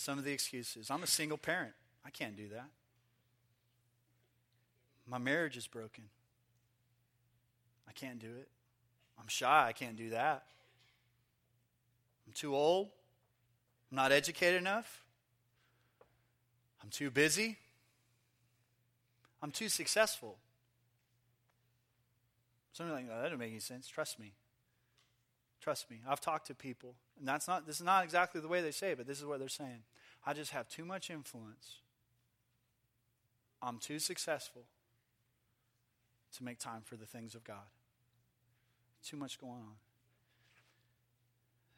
Some 0.00 0.18
of 0.18 0.24
the 0.24 0.32
excuses. 0.32 0.90
I'm 0.90 1.02
a 1.02 1.06
single 1.06 1.36
parent. 1.36 1.74
I 2.06 2.08
can't 2.08 2.34
do 2.34 2.48
that. 2.54 2.70
My 5.06 5.18
marriage 5.18 5.58
is 5.58 5.66
broken. 5.66 6.04
I 7.86 7.92
can't 7.92 8.18
do 8.18 8.28
it. 8.28 8.48
I'm 9.20 9.28
shy. 9.28 9.66
I 9.68 9.72
can't 9.72 9.96
do 9.96 10.08
that. 10.08 10.44
I'm 12.26 12.32
too 12.32 12.56
old. 12.56 12.88
I'm 13.92 13.96
not 13.96 14.10
educated 14.10 14.58
enough. 14.58 15.04
I'm 16.82 16.88
too 16.88 17.10
busy. 17.10 17.58
I'm 19.42 19.50
too 19.50 19.68
successful. 19.68 20.38
Something 22.72 22.94
like 22.94 23.04
oh, 23.04 23.08
that. 23.08 23.16
That 23.16 23.22
doesn't 23.24 23.38
make 23.38 23.50
any 23.50 23.60
sense. 23.60 23.86
Trust 23.86 24.18
me. 24.18 24.32
Trust 25.60 25.90
me. 25.90 25.98
I've 26.08 26.20
talked 26.20 26.46
to 26.46 26.54
people, 26.54 26.94
and 27.18 27.28
that's 27.28 27.46
not 27.46 27.66
this 27.66 27.76
is 27.76 27.84
not 27.84 28.04
exactly 28.04 28.40
the 28.40 28.48
way 28.48 28.62
they 28.62 28.70
say 28.70 28.92
it, 28.92 28.98
but 28.98 29.06
this 29.06 29.18
is 29.18 29.24
what 29.24 29.38
they're 29.38 29.48
saying. 29.48 29.82
I 30.26 30.32
just 30.32 30.52
have 30.52 30.68
too 30.68 30.84
much 30.84 31.10
influence. 31.10 31.80
I'm 33.62 33.78
too 33.78 33.98
successful 33.98 34.62
to 36.36 36.44
make 36.44 36.58
time 36.58 36.82
for 36.84 36.96
the 36.96 37.06
things 37.06 37.34
of 37.34 37.44
God. 37.44 37.68
Too 39.04 39.16
much 39.16 39.38
going 39.38 39.52
on. 39.52 39.76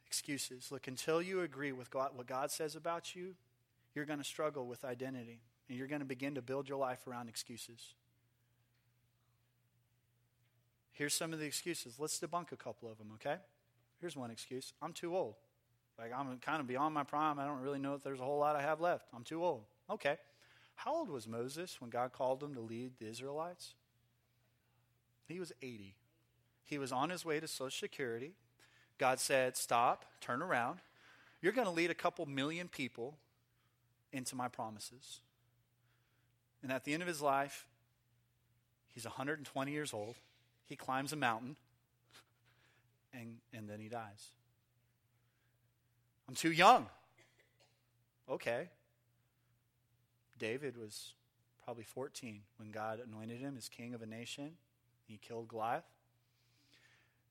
Excuses. 0.07 0.71
Look, 0.71 0.87
until 0.87 1.23
you 1.23 1.41
agree 1.41 1.73
with 1.73 1.91
God, 1.91 2.11
what 2.15 2.27
God 2.27 2.51
says 2.51 2.77
about 2.77 3.17
you, 3.17 3.35
you're 3.95 4.05
going 4.05 4.19
to 4.19 4.25
struggle 4.25 4.67
with 4.67 4.85
identity. 4.85 5.41
And 5.69 5.79
you're 5.79 5.89
going 5.89 6.01
to 6.01 6.07
begin 6.07 6.35
to 6.35 6.43
build 6.43 6.69
your 6.69 6.79
life 6.79 7.07
around 7.07 7.29
excuses. 7.29 7.95
Here's 10.93 11.15
some 11.15 11.33
of 11.33 11.39
the 11.39 11.47
excuses. 11.47 11.95
Let's 11.99 12.19
debunk 12.19 12.53
a 12.53 12.57
couple 12.57 12.91
of 12.91 12.99
them, 12.99 13.09
okay? 13.15 13.37
Here's 14.03 14.17
one 14.17 14.33
excuse 14.33 14.75
I'm 14.83 14.93
too 14.93 15.17
old. 15.17 15.37
Like, 15.99 16.13
I'm 16.13 16.37
kind 16.39 16.61
of 16.61 16.67
beyond 16.67 16.93
my 16.93 17.05
prime. 17.05 17.39
I 17.39 17.47
don't 17.47 17.61
really 17.61 17.79
know 17.79 17.95
if 17.95 18.03
there's 18.03 18.19
a 18.19 18.25
whole 18.25 18.39
lot 18.41 18.57
I 18.57 18.63
have 18.63 18.81
left. 18.81 19.07
I'm 19.15 19.23
too 19.23 19.45
old. 19.45 19.65
Okay. 19.89 20.17
How 20.75 20.95
old 20.95 21.09
was 21.09 21.29
Moses 21.29 21.81
when 21.81 21.89
God 21.91 22.13
called 22.13 22.43
him 22.43 22.55
to 22.55 22.61
lead 22.61 22.93
the 22.99 23.09
Israelites? 23.09 23.75
He 25.29 25.39
was 25.39 25.53
80. 25.63 25.95
He 26.65 26.79
was 26.79 26.91
on 26.91 27.11
his 27.11 27.25
way 27.25 27.39
to 27.39 27.47
Social 27.47 27.71
Security. 27.71 28.33
God 28.99 29.21
said, 29.21 29.57
Stop, 29.57 30.05
turn 30.21 30.43
around. 30.43 30.81
You're 31.41 31.53
going 31.53 31.67
to 31.67 31.73
lead 31.73 31.91
a 31.91 31.95
couple 31.95 32.27
million 32.27 32.67
people 32.67 33.19
into 34.13 34.35
my 34.35 34.49
promises. 34.49 35.21
And 36.63 36.73
at 36.73 36.85
the 36.85 36.93
end 36.93 37.03
of 37.03 37.09
his 37.09 37.23
life, 37.23 37.67
he's 38.89 39.05
120 39.05 39.71
years 39.71 39.95
old. 39.95 40.17
He 40.67 40.75
climbs 40.75 41.13
a 41.13 41.17
mountain, 41.17 41.57
and, 43.13 43.37
and 43.53 43.69
then 43.69 43.81
he 43.81 43.89
dies. 43.89 44.31
I'm 46.29 46.35
too 46.35 46.53
young. 46.53 46.87
Okay. 48.31 48.69
David 50.39 50.77
was 50.77 51.15
probably 51.65 51.85
14 51.85 52.41
when 52.57 52.71
God 52.71 53.01
anointed 53.07 53.39
him 53.39 53.55
as 53.57 53.69
king 53.69 53.95
of 53.95 54.03
a 54.03 54.07
nation. 54.07 54.53
He 55.07 55.19
killed 55.19 55.49
Goliath. 55.49 55.85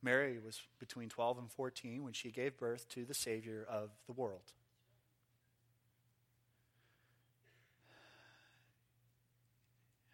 Mary 0.03 0.39
was 0.43 0.61
between 0.79 1.09
12 1.09 1.37
and 1.37 1.51
14 1.51 2.03
when 2.03 2.13
she 2.13 2.31
gave 2.31 2.57
birth 2.57 2.87
to 2.89 3.05
the 3.05 3.13
Savior 3.13 3.65
of 3.69 3.91
the 4.07 4.13
world. 4.13 4.53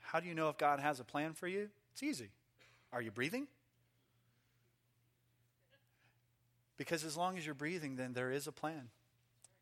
How 0.01 0.19
do 0.19 0.27
you 0.27 0.33
know 0.33 0.49
if 0.49 0.57
God 0.57 0.79
has 0.79 0.99
a 0.99 1.03
plan 1.03 1.33
for 1.33 1.47
you? 1.47 1.69
It's 1.93 2.03
easy. 2.03 2.29
Are 2.93 3.01
you 3.01 3.11
breathing? 3.11 3.47
Because 6.77 7.03
as 7.03 7.17
long 7.17 7.37
as 7.37 7.45
you're 7.45 7.55
breathing, 7.55 7.95
then 7.95 8.13
there 8.13 8.31
is 8.31 8.47
a 8.47 8.51
plan. 8.51 8.89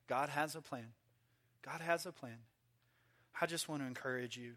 God 0.08 0.30
has 0.30 0.56
a 0.56 0.62
plan. 0.62 0.94
God 1.62 1.82
has 1.82 2.06
a 2.06 2.12
plan. 2.12 2.38
I 3.40 3.46
just 3.46 3.68
want 3.68 3.82
to 3.82 3.88
encourage 3.88 4.38
you. 4.38 4.54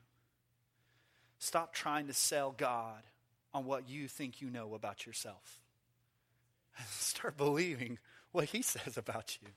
Stop 1.38 1.72
trying 1.72 2.08
to 2.08 2.12
sell 2.12 2.52
God 2.56 3.02
on 3.54 3.64
what 3.64 3.88
you 3.88 4.08
think 4.08 4.40
you 4.40 4.50
know 4.50 4.74
about 4.74 5.06
yourself. 5.06 5.60
Start 6.90 7.36
believing 7.36 7.98
what 8.32 8.46
He 8.46 8.62
says 8.62 8.96
about 8.96 9.38
you. 9.40 9.48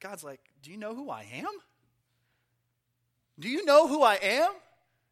God's 0.00 0.24
like, 0.24 0.40
Do 0.62 0.70
you 0.70 0.76
know 0.76 0.94
who 0.94 1.10
I 1.10 1.26
am? 1.32 1.50
Do 3.38 3.48
you 3.48 3.64
know 3.64 3.86
who 3.86 4.02
I 4.02 4.16
am? 4.16 4.50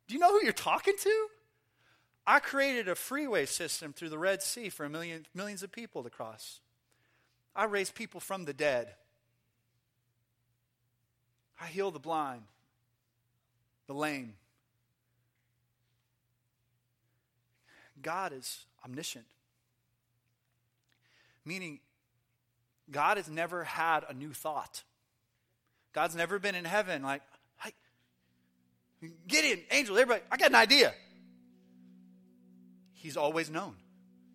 Do 0.07 0.15
you 0.15 0.21
know 0.21 0.31
who 0.31 0.45
you're 0.45 0.53
talking 0.53 0.95
to? 0.99 1.27
I 2.27 2.41
created 2.41 2.89
a 2.89 2.95
freeway 2.95 3.47
system 3.47 3.93
through 3.93 4.09
the 4.09 4.19
Red 4.19 4.43
Sea 4.43 4.69
for 4.69 4.89
million, 4.89 5.27
millions 5.35 5.63
of 5.63 5.71
people 5.71 6.03
to 6.03 6.11
cross. 6.11 6.61
I 7.55 7.65
raised 7.65 7.95
people 7.95 8.21
from 8.21 8.45
the 8.45 8.53
dead. 8.53 8.95
I 11.61 11.67
heal 11.67 11.91
the 11.91 11.99
blind 11.99 12.43
the 13.87 13.95
lame. 13.95 14.35
God 18.03 18.33
is 18.33 18.67
omniscient, 18.85 19.25
meaning 21.45 21.81
God 22.91 23.17
has 23.17 23.29
never 23.29 23.65
had 23.65 24.05
a 24.09 24.13
new 24.13 24.33
thought. 24.33 24.83
God's 25.93 26.15
never 26.15 26.39
been 26.39 26.55
in 26.55 26.65
heaven 26.65 27.03
like, 27.03 27.23
hey, 27.59 27.73
Gideon, 29.27 29.61
angel, 29.71 29.97
everybody, 29.97 30.23
I 30.31 30.37
got 30.37 30.51
an 30.51 30.57
idea. 30.57 30.93
He's 32.97 33.17
always 33.17 33.51
known. 33.51 33.77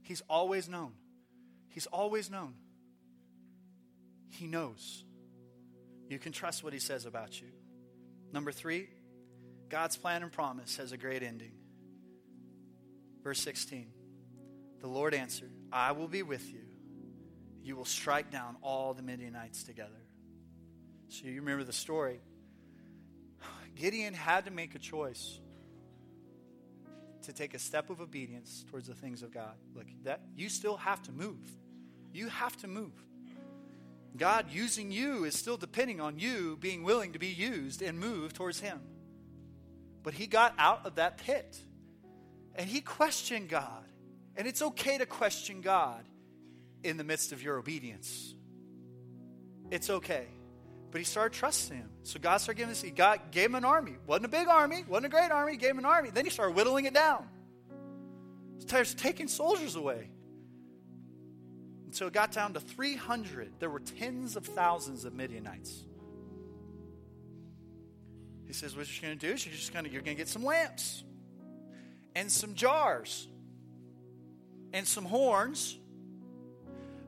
He's 0.04 0.22
always 0.30 0.70
known. 0.70 0.94
He's 1.70 1.88
always 1.88 2.30
known. 2.30 2.54
He 4.30 4.46
knows. 4.46 5.04
You 6.08 6.20
can 6.20 6.32
trust 6.32 6.64
what 6.64 6.72
he 6.72 6.80
says 6.80 7.06
about 7.06 7.42
you. 7.42 7.48
Number 8.32 8.52
three, 8.52 8.88
God's 9.68 9.98
plan 9.98 10.22
and 10.22 10.32
promise 10.32 10.78
has 10.78 10.92
a 10.92 10.98
great 10.98 11.24
ending. 11.24 11.54
Verse 13.24 13.40
16 13.40 13.88
The 14.80 14.88
Lord 14.88 15.14
answered, 15.14 15.52
I 15.72 15.94
will 15.94 16.08
be 16.08 16.22
with 16.22 16.48
you. 16.54 16.62
You 17.64 17.76
will 17.76 17.86
strike 17.86 18.32
down 18.32 18.58
all 18.62 18.94
the 18.94 19.02
Midianites 19.02 19.64
together. 19.64 20.06
So 21.10 21.26
you 21.26 21.42
remember 21.42 21.64
the 21.64 21.74
story. 21.74 22.22
Gideon 23.76 24.14
had 24.14 24.46
to 24.46 24.52
make 24.52 24.76
a 24.76 24.80
choice 24.80 25.41
to 27.22 27.34
take 27.34 27.54
a 27.54 27.60
step 27.60 27.90
of 27.90 28.02
obedience 28.02 28.66
towards 28.70 28.88
the 28.88 28.94
things 28.94 29.24
of 29.24 29.32
God. 29.32 29.56
Look, 29.76 29.88
that 30.04 30.22
you 30.36 30.50
still 30.50 30.78
have 30.78 31.02
to 31.04 31.12
move. 31.12 31.52
You 32.14 32.28
have 32.28 32.56
to 32.58 32.68
move. 32.68 32.94
God 34.18 34.48
using 34.52 34.92
you 34.92 35.24
is 35.24 35.38
still 35.38 35.58
depending 35.58 36.02
on 36.02 36.20
you 36.20 36.58
being 36.60 36.84
willing 36.84 37.14
to 37.14 37.20
be 37.20 37.28
used 37.28 37.82
and 37.82 37.98
move 38.00 38.34
towards 38.34 38.60
Him. 38.60 38.82
But 40.04 40.14
he 40.14 40.28
got 40.28 40.54
out 40.58 40.86
of 40.86 40.96
that 40.96 41.18
pit 41.18 41.58
and 42.56 42.68
he 42.68 42.82
questioned 42.82 43.50
God. 43.50 43.86
And 44.36 44.48
it's 44.48 44.62
okay 44.62 44.98
to 44.98 45.06
question 45.06 45.62
God 45.62 46.04
in 46.84 46.98
the 46.98 47.04
midst 47.04 47.32
of 47.32 47.44
your 47.44 47.58
obedience. 47.58 48.34
It's 49.70 49.90
okay. 49.90 50.26
But 50.92 51.00
he 51.00 51.06
started 51.06 51.38
trusting 51.38 51.78
him. 51.78 51.90
So 52.04 52.20
God 52.20 52.38
started 52.38 52.58
giving 52.58 52.70
this, 52.70 52.82
he 52.82 52.92
got, 52.92 53.32
gave 53.32 53.46
him 53.46 53.56
an 53.56 53.66
army. 53.66 53.96
Wasn't 54.06 54.26
a 54.26 54.30
big 54.30 54.48
army, 54.48 54.84
wasn't 54.88 55.06
a 55.06 55.10
great 55.10 55.32
army, 55.32 55.54
he 55.54 55.58
gave 55.58 55.72
him 55.72 55.80
an 55.80 55.86
army. 55.86 56.10
Then 56.10 56.26
he 56.26 56.32
started 56.32 56.56
whittling 56.56 56.86
it 56.86 56.94
down. 56.94 57.28
Started 58.60 58.98
taking 58.98 59.28
soldiers 59.28 59.76
away. 59.76 60.10
And 61.86 61.96
so 61.96 62.08
it 62.08 62.14
got 62.14 62.32
down 62.32 62.54
to 62.54 62.60
300. 62.60 63.54
There 63.60 63.70
were 63.70 63.80
tens 63.80 64.36
of 64.36 64.46
thousands 64.46 65.06
of 65.06 65.14
Midianites. 65.14 65.84
He 68.48 68.54
says, 68.54 68.76
What 68.76 68.88
you're 68.94 69.08
going 69.08 69.18
to 69.18 69.28
do 69.28 69.34
is 69.34 69.46
you're 69.46 69.56
just 69.56 69.72
going 69.72 69.86
to 69.86 69.92
you're 69.92 70.02
going 70.02 70.18
to 70.18 70.22
get 70.22 70.28
some 70.28 70.44
lamps 70.44 71.06
and 72.16 72.30
some 72.30 72.54
jars 72.54 73.28
and 74.74 74.86
some 74.86 75.06
horns, 75.06 75.78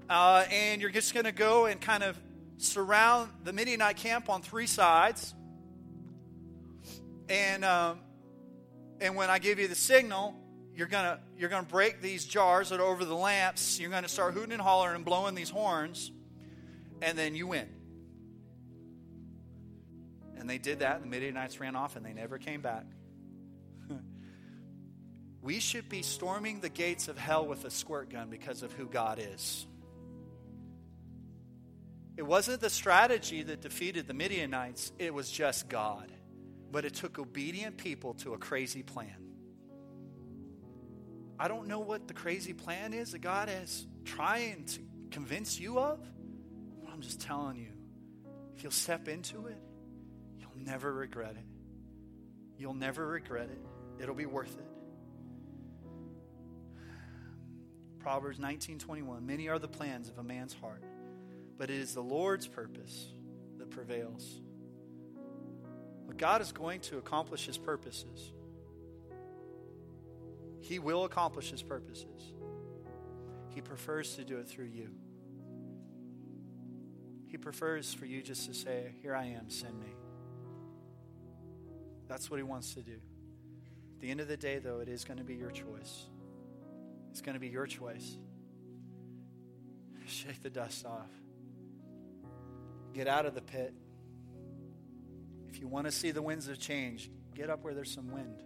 uh, 0.09 0.45
and 0.49 0.81
you're 0.81 0.89
just 0.89 1.13
going 1.13 1.25
to 1.25 1.31
go 1.33 1.65
and 1.65 1.81
kind 1.81 2.03
of 2.03 2.17
surround 2.63 3.29
the 3.43 3.53
Midianite 3.53 3.97
camp 3.97 4.29
on 4.29 4.41
three 4.41 4.67
sides. 4.67 5.33
And 7.29 7.63
um, 7.63 7.99
and 8.99 9.15
when 9.15 9.29
I 9.29 9.39
give 9.39 9.59
you 9.59 9.67
the 9.67 9.75
signal, 9.75 10.35
you're 10.75 10.87
gonna 10.87 11.19
you're 11.37 11.49
gonna 11.49 11.67
break 11.67 12.01
these 12.01 12.25
jars 12.25 12.69
that 12.69 12.79
are 12.79 12.85
over 12.85 13.05
the 13.05 13.15
lamps. 13.15 13.79
You're 13.79 13.91
gonna 13.91 14.07
start 14.07 14.33
hooting 14.33 14.53
and 14.53 14.61
hollering 14.61 14.95
and 14.95 15.05
blowing 15.05 15.35
these 15.35 15.49
horns, 15.49 16.11
and 17.01 17.17
then 17.17 17.35
you 17.35 17.47
win. 17.47 17.67
And 20.37 20.49
they 20.49 20.57
did 20.57 20.79
that, 20.79 20.95
and 20.95 21.05
the 21.05 21.09
Midianites 21.09 21.59
ran 21.59 21.75
off, 21.75 21.95
and 21.95 22.05
they 22.05 22.13
never 22.13 22.37
came 22.37 22.61
back. 22.61 22.85
we 25.41 25.59
should 25.59 25.87
be 25.87 26.01
storming 26.01 26.59
the 26.59 26.69
gates 26.69 27.07
of 27.07 27.17
hell 27.17 27.45
with 27.45 27.63
a 27.63 27.69
squirt 27.69 28.09
gun 28.09 28.29
because 28.29 28.61
of 28.61 28.73
who 28.73 28.85
God 28.85 29.19
is. 29.19 29.65
It 32.15 32.23
wasn't 32.23 32.61
the 32.61 32.69
strategy 32.69 33.43
that 33.43 33.61
defeated 33.61 34.07
the 34.07 34.13
Midianites, 34.13 34.91
it 34.99 35.13
was 35.13 35.31
just 35.31 35.69
God. 35.69 36.11
But 36.71 36.85
it 36.85 36.93
took 36.93 37.19
obedient 37.19 37.77
people 37.77 38.15
to 38.15 38.33
a 38.33 38.37
crazy 38.37 38.83
plan. 38.83 39.15
I 41.39 41.47
don't 41.47 41.67
know 41.67 41.79
what 41.79 42.07
the 42.07 42.13
crazy 42.13 42.53
plan 42.53 42.93
is 42.93 43.11
that 43.11 43.19
God 43.19 43.49
is 43.49 43.87
trying 44.05 44.65
to 44.65 44.79
convince 45.11 45.59
you 45.59 45.79
of. 45.79 45.99
I'm 46.91 47.01
just 47.01 47.21
telling 47.21 47.57
you, 47.57 47.71
if 48.55 48.63
you'll 48.63 48.71
step 48.71 49.07
into 49.07 49.47
it, 49.47 49.57
you'll 50.39 50.63
never 50.63 50.93
regret 50.93 51.35
it. 51.35 51.45
You'll 52.57 52.75
never 52.75 53.05
regret 53.05 53.49
it. 53.49 54.01
It'll 54.01 54.15
be 54.15 54.25
worth 54.25 54.55
it. 54.57 54.67
Proverbs 57.99 58.37
19:21 58.37 59.25
Many 59.25 59.47
are 59.47 59.59
the 59.59 59.67
plans 59.67 60.09
of 60.09 60.17
a 60.17 60.23
man's 60.23 60.53
heart, 60.53 60.83
but 61.57 61.69
it 61.69 61.77
is 61.77 61.93
the 61.93 62.01
Lord's 62.01 62.47
purpose 62.47 63.13
that 63.57 63.69
prevails. 63.69 64.41
But 66.07 66.17
God 66.17 66.41
is 66.41 66.51
going 66.51 66.81
to 66.81 66.97
accomplish 66.97 67.45
his 67.45 67.57
purposes. 67.57 68.33
He 70.59 70.79
will 70.79 71.05
accomplish 71.05 71.51
his 71.51 71.61
purposes. 71.61 72.33
He 73.49 73.61
prefers 73.61 74.15
to 74.15 74.23
do 74.23 74.37
it 74.37 74.47
through 74.47 74.65
you. 74.73 74.89
He 77.27 77.37
prefers 77.37 77.93
for 77.93 78.05
you 78.05 78.21
just 78.21 78.45
to 78.47 78.53
say, 78.53 78.93
Here 79.01 79.15
I 79.15 79.25
am, 79.25 79.49
send 79.49 79.79
me. 79.79 79.93
That's 82.07 82.29
what 82.29 82.37
he 82.37 82.43
wants 82.43 82.73
to 82.75 82.81
do. 82.81 82.93
At 83.95 84.01
the 84.01 84.11
end 84.11 84.19
of 84.19 84.27
the 84.27 84.37
day, 84.37 84.59
though, 84.59 84.79
it 84.79 84.89
is 84.89 85.03
going 85.03 85.17
to 85.17 85.23
be 85.23 85.35
your 85.35 85.51
choice. 85.51 86.05
It's 87.09 87.21
going 87.21 87.33
to 87.33 87.39
be 87.39 87.47
your 87.47 87.65
choice. 87.65 88.17
Shake 90.05 90.43
the 90.43 90.49
dust 90.49 90.85
off. 90.85 91.09
Get 92.93 93.07
out 93.07 93.25
of 93.25 93.33
the 93.33 93.41
pit. 93.41 93.73
If 95.49 95.59
you 95.59 95.67
want 95.67 95.85
to 95.85 95.91
see 95.91 96.11
the 96.11 96.21
winds 96.21 96.47
of 96.47 96.59
change, 96.59 97.09
get 97.35 97.49
up 97.49 97.63
where 97.63 97.73
there's 97.73 97.91
some 97.91 98.11
wind 98.11 98.41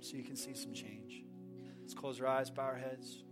so 0.00 0.16
you 0.16 0.22
can 0.22 0.36
see 0.36 0.54
some 0.54 0.72
change. 0.72 1.24
Let's 1.80 1.94
close 1.94 2.20
our 2.20 2.26
eyes, 2.26 2.50
bow 2.50 2.62
our 2.64 2.76
heads. 2.76 3.24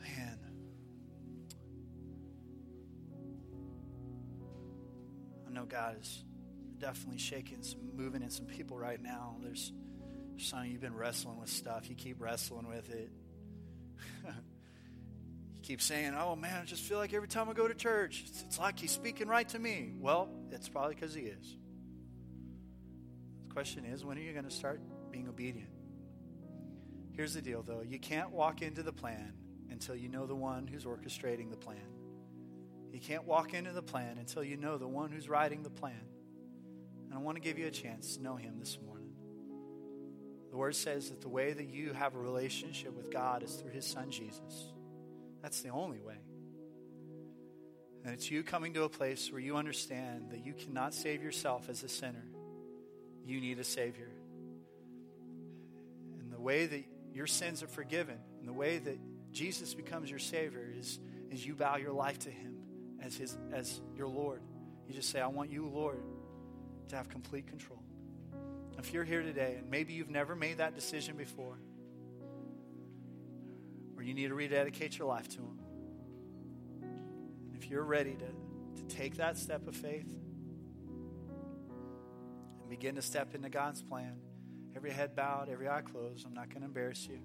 Man. 0.00 0.38
I 5.46 5.50
know 5.50 5.64
God 5.64 5.96
is 6.00 6.24
definitely 6.78 7.18
shaking 7.18 7.62
some 7.62 7.80
moving 7.96 8.22
in 8.22 8.30
some 8.30 8.46
people 8.46 8.78
right 8.78 9.02
now. 9.02 9.36
There's, 9.42 9.72
some 10.36 10.64
you 10.64 10.72
have 10.72 10.80
been 10.80 10.94
wrestling 10.94 11.40
with 11.40 11.50
stuff. 11.50 11.88
You 11.88 11.96
keep 11.96 12.20
wrestling 12.20 12.68
with 12.68 12.88
it. 12.90 13.10
keep 15.68 15.82
saying, 15.82 16.14
"Oh 16.18 16.34
man, 16.34 16.62
I 16.62 16.64
just 16.64 16.82
feel 16.82 16.96
like 16.96 17.12
every 17.12 17.28
time 17.28 17.50
I 17.50 17.52
go 17.52 17.68
to 17.68 17.74
church, 17.74 18.24
it's, 18.26 18.42
it's 18.42 18.58
like 18.58 18.78
He's 18.78 18.90
speaking 18.90 19.28
right 19.28 19.46
to 19.50 19.58
me." 19.58 19.92
Well, 19.98 20.30
it's 20.50 20.66
probably 20.66 20.94
because 20.94 21.12
He 21.12 21.22
is. 21.22 21.56
The 23.46 23.52
question 23.52 23.84
is, 23.84 24.02
when 24.02 24.16
are 24.16 24.22
you 24.22 24.32
going 24.32 24.46
to 24.46 24.50
start 24.50 24.80
being 25.12 25.28
obedient? 25.28 25.68
Here's 27.12 27.34
the 27.34 27.42
deal, 27.42 27.62
though: 27.62 27.82
you 27.86 27.98
can't 27.98 28.30
walk 28.30 28.62
into 28.62 28.82
the 28.82 28.94
plan 28.94 29.34
until 29.70 29.94
you 29.94 30.08
know 30.08 30.26
the 30.26 30.34
one 30.34 30.66
who's 30.66 30.86
orchestrating 30.86 31.50
the 31.50 31.56
plan. 31.56 31.90
You 32.90 33.00
can't 33.00 33.24
walk 33.24 33.52
into 33.52 33.72
the 33.72 33.82
plan 33.82 34.16
until 34.16 34.42
you 34.42 34.56
know 34.56 34.78
the 34.78 34.88
one 34.88 35.10
who's 35.10 35.28
writing 35.28 35.62
the 35.62 35.70
plan. 35.70 36.00
And 37.04 37.12
I 37.12 37.18
want 37.18 37.36
to 37.36 37.42
give 37.42 37.58
you 37.58 37.66
a 37.66 37.70
chance 37.70 38.16
to 38.16 38.22
know 38.22 38.36
him 38.36 38.58
this 38.58 38.78
morning. 38.86 39.12
The 40.50 40.56
word 40.56 40.74
says 40.74 41.10
that 41.10 41.20
the 41.20 41.28
way 41.28 41.52
that 41.52 41.68
you 41.68 41.92
have 41.92 42.14
a 42.14 42.18
relationship 42.18 42.94
with 42.96 43.10
God 43.10 43.42
is 43.42 43.56
through 43.56 43.72
his 43.72 43.86
son 43.86 44.10
Jesus. 44.10 44.72
That's 45.42 45.60
the 45.62 45.70
only 45.70 46.00
way. 46.00 46.18
And 48.04 48.14
it's 48.14 48.30
you 48.30 48.42
coming 48.42 48.74
to 48.74 48.84
a 48.84 48.88
place 48.88 49.30
where 49.30 49.40
you 49.40 49.56
understand 49.56 50.30
that 50.30 50.44
you 50.44 50.54
cannot 50.54 50.94
save 50.94 51.22
yourself 51.22 51.68
as 51.68 51.82
a 51.82 51.88
sinner. 51.88 52.24
You 53.26 53.40
need 53.40 53.58
a 53.58 53.64
Savior. 53.64 54.10
And 56.20 56.32
the 56.32 56.40
way 56.40 56.66
that 56.66 56.84
your 57.12 57.26
sins 57.26 57.62
are 57.62 57.68
forgiven, 57.68 58.18
and 58.38 58.48
the 58.48 58.52
way 58.52 58.78
that 58.78 58.98
Jesus 59.32 59.74
becomes 59.74 60.08
your 60.08 60.18
Savior 60.18 60.72
is, 60.78 61.00
is 61.30 61.44
you 61.44 61.54
bow 61.54 61.76
your 61.76 61.92
life 61.92 62.18
to 62.20 62.30
Him 62.30 62.56
as, 63.02 63.16
his, 63.16 63.36
as 63.52 63.80
your 63.96 64.08
Lord. 64.08 64.42
You 64.86 64.94
just 64.94 65.10
say, 65.10 65.20
I 65.20 65.26
want 65.26 65.50
you, 65.50 65.66
Lord, 65.66 66.02
to 66.88 66.96
have 66.96 67.08
complete 67.08 67.46
control. 67.46 67.82
If 68.78 68.92
you're 68.92 69.04
here 69.04 69.22
today 69.22 69.56
and 69.58 69.70
maybe 69.70 69.92
you've 69.92 70.10
never 70.10 70.36
made 70.36 70.58
that 70.58 70.74
decision 70.74 71.16
before, 71.16 71.58
or 73.98 74.02
you 74.02 74.14
need 74.14 74.28
to 74.28 74.34
rededicate 74.34 74.96
your 74.96 75.08
life 75.08 75.28
to 75.28 75.38
Him, 75.38 75.58
and 76.82 77.56
if 77.60 77.68
you're 77.68 77.82
ready 77.82 78.14
to, 78.14 78.80
to 78.80 78.96
take 78.96 79.16
that 79.16 79.36
step 79.36 79.66
of 79.66 79.74
faith 79.74 80.08
and 82.60 82.70
begin 82.70 82.94
to 82.94 83.02
step 83.02 83.34
into 83.34 83.48
God's 83.48 83.82
plan, 83.82 84.14
every 84.76 84.92
head 84.92 85.16
bowed, 85.16 85.48
every 85.48 85.68
eye 85.68 85.82
closed, 85.82 86.24
I'm 86.24 86.32
not 86.32 86.48
going 86.48 86.60
to 86.60 86.66
embarrass 86.66 87.08
you. 87.08 87.18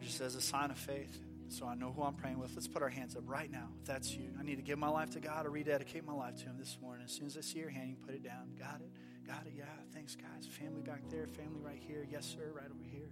Just 0.00 0.20
as 0.20 0.34
a 0.34 0.40
sign 0.42 0.70
of 0.70 0.76
faith, 0.76 1.18
so 1.48 1.66
I 1.66 1.74
know 1.74 1.92
who 1.96 2.02
I'm 2.02 2.14
praying 2.14 2.38
with. 2.38 2.52
Let's 2.54 2.68
put 2.68 2.82
our 2.82 2.90
hands 2.90 3.16
up 3.16 3.22
right 3.24 3.50
now. 3.50 3.68
If 3.80 3.86
that's 3.86 4.14
you, 4.14 4.30
I 4.38 4.42
need 4.42 4.56
to 4.56 4.62
give 4.62 4.78
my 4.78 4.90
life 4.90 5.10
to 5.10 5.20
God 5.20 5.46
or 5.46 5.50
rededicate 5.50 6.04
my 6.04 6.12
life 6.12 6.36
to 6.36 6.44
Him 6.44 6.56
this 6.58 6.76
morning. 6.82 7.06
As 7.06 7.12
soon 7.12 7.26
as 7.26 7.38
I 7.38 7.40
see 7.40 7.58
your 7.58 7.70
hand, 7.70 7.88
you 7.88 7.96
put 7.96 8.14
it 8.14 8.22
down. 8.22 8.50
Got 8.58 8.82
it? 8.82 8.90
Got 9.26 9.46
it? 9.46 9.54
Yeah. 9.56 9.64
Thanks, 9.94 10.14
guys. 10.14 10.46
Family 10.46 10.82
back 10.82 11.08
there, 11.10 11.26
family 11.26 11.60
right 11.62 11.82
here. 11.88 12.06
Yes, 12.10 12.26
sir. 12.26 12.52
Right 12.54 12.66
over 12.66 12.84
here. 12.84 13.08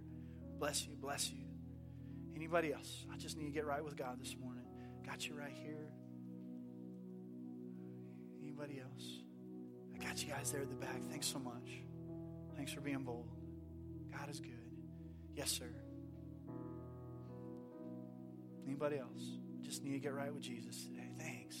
Bless 0.59 0.85
you. 0.85 0.95
Bless 0.95 1.31
you. 1.31 1.46
Anybody 2.37 2.71
else? 2.71 3.03
I 3.11 3.17
just 3.17 3.35
need 3.35 3.45
to 3.45 3.51
get 3.51 3.65
right 3.65 3.83
with 3.83 3.97
God 3.97 4.21
this 4.21 4.35
morning. 4.39 4.63
Got 5.03 5.27
you 5.27 5.33
right 5.33 5.55
here. 5.63 5.89
Anybody 8.39 8.79
else? 8.79 9.23
I 9.95 10.05
got 10.05 10.21
you 10.21 10.29
guys 10.29 10.51
there 10.51 10.61
at 10.61 10.69
the 10.69 10.75
back. 10.75 11.01
Thanks 11.09 11.25
so 11.25 11.39
much. 11.39 11.81
Thanks 12.55 12.71
for 12.71 12.81
being 12.81 12.99
bold. 12.99 13.27
God 14.11 14.29
is 14.29 14.39
good. 14.39 14.51
Yes, 15.35 15.49
sir. 15.49 15.65
Anybody 18.67 18.99
else? 18.99 19.39
Just 19.61 19.83
need 19.83 19.93
to 19.93 19.99
get 19.99 20.13
right 20.13 20.31
with 20.31 20.43
Jesus 20.43 20.83
today. 20.83 21.09
Thanks. 21.17 21.57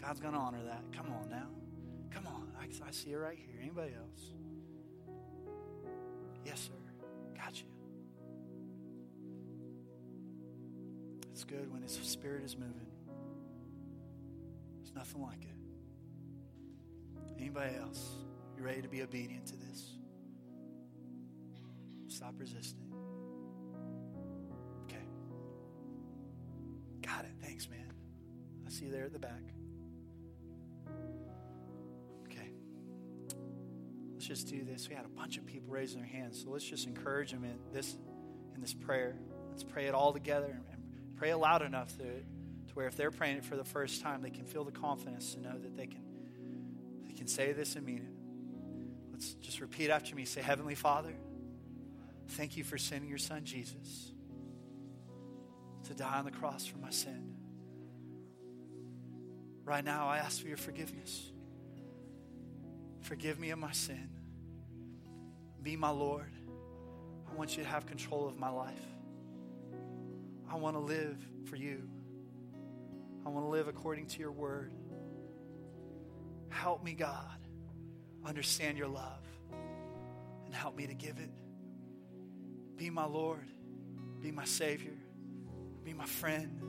God's 0.00 0.20
going 0.20 0.34
to 0.34 0.40
honor 0.40 0.62
that. 0.66 0.84
Come 0.96 1.06
on 1.10 1.28
now. 1.30 1.48
Come 2.12 2.28
on. 2.28 2.52
I, 2.60 2.66
I 2.86 2.92
see 2.92 3.10
it 3.10 3.16
right 3.16 3.36
here. 3.36 3.58
Anybody 3.60 3.94
else? 3.94 4.30
Yes, 6.46 6.60
sir. 6.60 6.83
Good 11.46 11.72
when 11.72 11.82
His 11.82 11.92
Spirit 11.92 12.44
is 12.44 12.56
moving. 12.56 12.86
There's 14.82 14.94
nothing 14.94 15.22
like 15.22 15.44
it. 15.44 15.54
Anybody 17.38 17.76
else? 17.76 18.10
You 18.56 18.64
ready 18.64 18.82
to 18.82 18.88
be 18.88 19.02
obedient 19.02 19.46
to 19.46 19.56
this? 19.56 19.92
Stop 22.08 22.34
resisting. 22.38 22.92
Okay. 24.84 25.02
Got 27.02 27.24
it. 27.24 27.32
Thanks, 27.42 27.68
man. 27.68 27.92
I 28.66 28.70
see 28.70 28.86
you 28.86 28.92
there 28.92 29.04
at 29.04 29.12
the 29.12 29.18
back. 29.18 29.42
Okay. 32.26 32.52
Let's 34.12 34.26
just 34.26 34.48
do 34.48 34.64
this. 34.64 34.88
We 34.88 34.94
had 34.94 35.04
a 35.04 35.08
bunch 35.08 35.36
of 35.36 35.46
people 35.46 35.70
raising 35.70 36.00
their 36.00 36.08
hands, 36.08 36.42
so 36.42 36.50
let's 36.50 36.64
just 36.64 36.86
encourage 36.86 37.32
them 37.32 37.44
in 37.44 37.58
this 37.72 37.96
in 38.54 38.60
this 38.60 38.74
prayer. 38.74 39.16
Let's 39.50 39.64
pray 39.64 39.86
it 39.86 39.94
all 39.94 40.12
together 40.12 40.60
pray 41.24 41.32
loud 41.32 41.62
enough 41.62 41.88
to, 41.96 42.04
to 42.04 42.74
where 42.74 42.86
if 42.86 42.98
they're 42.98 43.10
praying 43.10 43.38
it 43.38 43.46
for 43.46 43.56
the 43.56 43.64
first 43.64 44.02
time, 44.02 44.20
they 44.20 44.28
can 44.28 44.44
feel 44.44 44.62
the 44.62 44.70
confidence 44.70 45.32
to 45.32 45.40
know 45.40 45.56
that 45.58 45.74
they 45.74 45.86
can 45.86 46.02
they 47.06 47.14
can 47.14 47.26
say 47.26 47.52
this 47.52 47.76
and 47.76 47.86
mean 47.86 48.00
it. 48.00 49.10
Let's 49.10 49.32
just 49.32 49.62
repeat 49.62 49.88
after 49.88 50.14
me. 50.14 50.26
Say, 50.26 50.42
Heavenly 50.42 50.74
Father, 50.74 51.14
thank 52.28 52.58
you 52.58 52.64
for 52.64 52.76
sending 52.76 53.08
your 53.08 53.16
son 53.16 53.42
Jesus 53.46 54.12
to 55.84 55.94
die 55.94 56.18
on 56.18 56.26
the 56.26 56.30
cross 56.30 56.66
for 56.66 56.76
my 56.76 56.90
sin. 56.90 57.36
Right 59.64 59.82
now, 59.82 60.08
I 60.08 60.18
ask 60.18 60.42
for 60.42 60.48
your 60.48 60.58
forgiveness. 60.58 61.32
Forgive 63.00 63.38
me 63.40 63.48
of 63.48 63.58
my 63.58 63.72
sin. 63.72 64.10
Be 65.62 65.74
my 65.74 65.88
Lord. 65.88 66.30
I 67.30 67.34
want 67.34 67.56
you 67.56 67.62
to 67.62 67.68
have 67.70 67.86
control 67.86 68.28
of 68.28 68.38
my 68.38 68.50
life. 68.50 68.93
I 70.54 70.56
want 70.56 70.76
to 70.76 70.80
live 70.80 71.18
for 71.46 71.56
you. 71.56 71.82
I 73.26 73.28
want 73.28 73.44
to 73.44 73.50
live 73.50 73.66
according 73.66 74.06
to 74.06 74.20
your 74.20 74.30
word. 74.30 74.72
Help 76.48 76.84
me, 76.84 76.94
God, 76.94 77.38
understand 78.24 78.78
your 78.78 78.86
love 78.86 79.26
and 80.46 80.54
help 80.54 80.76
me 80.76 80.86
to 80.86 80.94
give 80.94 81.18
it. 81.18 81.30
Be 82.76 82.88
my 82.88 83.04
Lord. 83.04 83.44
Be 84.20 84.30
my 84.30 84.44
Savior. 84.44 84.96
Be 85.82 85.92
my 85.92 86.06
friend. 86.06 86.62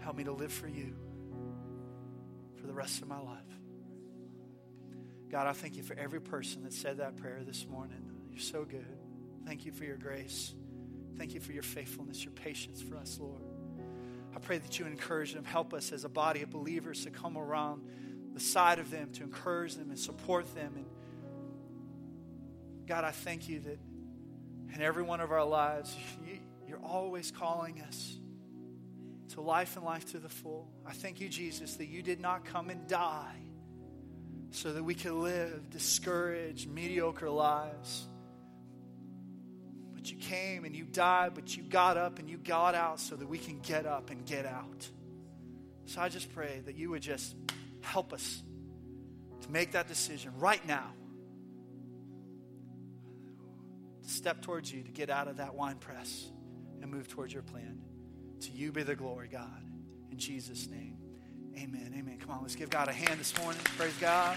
Help 0.00 0.16
me 0.16 0.24
to 0.24 0.32
live 0.32 0.52
for 0.52 0.68
you. 0.68 0.94
for 2.60 2.66
the 2.66 2.72
rest 2.72 3.02
of 3.02 3.08
my 3.08 3.20
life. 3.20 3.42
God, 5.30 5.46
I 5.46 5.52
thank 5.52 5.76
you 5.76 5.82
for 5.82 5.94
every 5.98 6.20
person 6.20 6.62
that 6.64 6.72
said 6.72 6.98
that 6.98 7.16
prayer 7.16 7.42
this 7.44 7.66
morning. 7.66 8.10
You're 8.30 8.40
so 8.40 8.64
good. 8.64 8.95
Thank 9.46 9.64
you 9.64 9.70
for 9.70 9.84
your 9.84 9.96
grace. 9.96 10.52
Thank 11.16 11.32
you 11.32 11.40
for 11.40 11.52
your 11.52 11.62
faithfulness, 11.62 12.24
your 12.24 12.32
patience 12.32 12.82
for 12.82 12.96
us, 12.96 13.18
Lord. 13.20 13.40
I 14.34 14.38
pray 14.40 14.58
that 14.58 14.78
you 14.78 14.86
encourage 14.86 15.32
them, 15.32 15.44
help 15.44 15.72
us 15.72 15.92
as 15.92 16.04
a 16.04 16.08
body 16.08 16.42
of 16.42 16.50
believers 16.50 17.04
to 17.04 17.10
come 17.10 17.38
around 17.38 17.82
the 18.34 18.40
side 18.40 18.80
of 18.80 18.90
them, 18.90 19.12
to 19.12 19.22
encourage 19.22 19.76
them 19.76 19.88
and 19.90 19.98
support 19.98 20.52
them. 20.54 20.74
And 20.76 20.84
God, 22.86 23.04
I 23.04 23.12
thank 23.12 23.48
you 23.48 23.60
that 23.60 23.78
in 24.74 24.82
every 24.82 25.04
one 25.04 25.20
of 25.20 25.30
our 25.30 25.44
lives, 25.44 25.96
you, 26.26 26.38
you're 26.68 26.82
always 26.84 27.30
calling 27.30 27.80
us 27.82 28.18
to 29.30 29.40
life 29.40 29.76
and 29.76 29.84
life 29.84 30.10
to 30.10 30.18
the 30.18 30.28
full. 30.28 30.68
I 30.84 30.92
thank 30.92 31.20
you, 31.20 31.28
Jesus, 31.28 31.76
that 31.76 31.86
you 31.86 32.02
did 32.02 32.20
not 32.20 32.44
come 32.44 32.68
and 32.68 32.86
die 32.88 33.36
so 34.50 34.72
that 34.72 34.82
we 34.82 34.94
could 34.94 35.12
live 35.12 35.70
discouraged, 35.70 36.68
mediocre 36.68 37.30
lives. 37.30 38.08
You 40.10 40.16
came 40.16 40.64
and 40.64 40.74
you 40.74 40.84
died, 40.84 41.32
but 41.34 41.56
you 41.56 41.62
got 41.62 41.96
up 41.96 42.18
and 42.18 42.28
you 42.28 42.38
got 42.38 42.74
out 42.74 43.00
so 43.00 43.16
that 43.16 43.28
we 43.28 43.38
can 43.38 43.60
get 43.60 43.86
up 43.86 44.10
and 44.10 44.24
get 44.24 44.46
out. 44.46 44.88
So 45.86 46.00
I 46.00 46.08
just 46.08 46.32
pray 46.34 46.62
that 46.66 46.76
you 46.76 46.90
would 46.90 47.02
just 47.02 47.34
help 47.80 48.12
us 48.12 48.42
to 49.42 49.50
make 49.50 49.72
that 49.72 49.88
decision 49.88 50.32
right 50.38 50.66
now. 50.66 50.92
To 54.02 54.08
step 54.08 54.42
towards 54.42 54.72
you, 54.72 54.82
to 54.82 54.90
get 54.90 55.10
out 55.10 55.28
of 55.28 55.38
that 55.38 55.54
wine 55.54 55.76
press 55.76 56.26
and 56.80 56.90
move 56.90 57.08
towards 57.08 57.32
your 57.32 57.42
plan. 57.42 57.80
To 58.40 58.52
you 58.52 58.72
be 58.72 58.82
the 58.82 58.96
glory, 58.96 59.28
God. 59.28 59.62
In 60.10 60.18
Jesus' 60.18 60.68
name, 60.68 60.98
amen. 61.56 61.94
Amen. 61.96 62.18
Come 62.18 62.30
on, 62.30 62.42
let's 62.42 62.54
give 62.54 62.70
God 62.70 62.88
a 62.88 62.92
hand 62.92 63.18
this 63.18 63.36
morning. 63.38 63.60
Praise 63.76 63.94
God. 64.00 64.36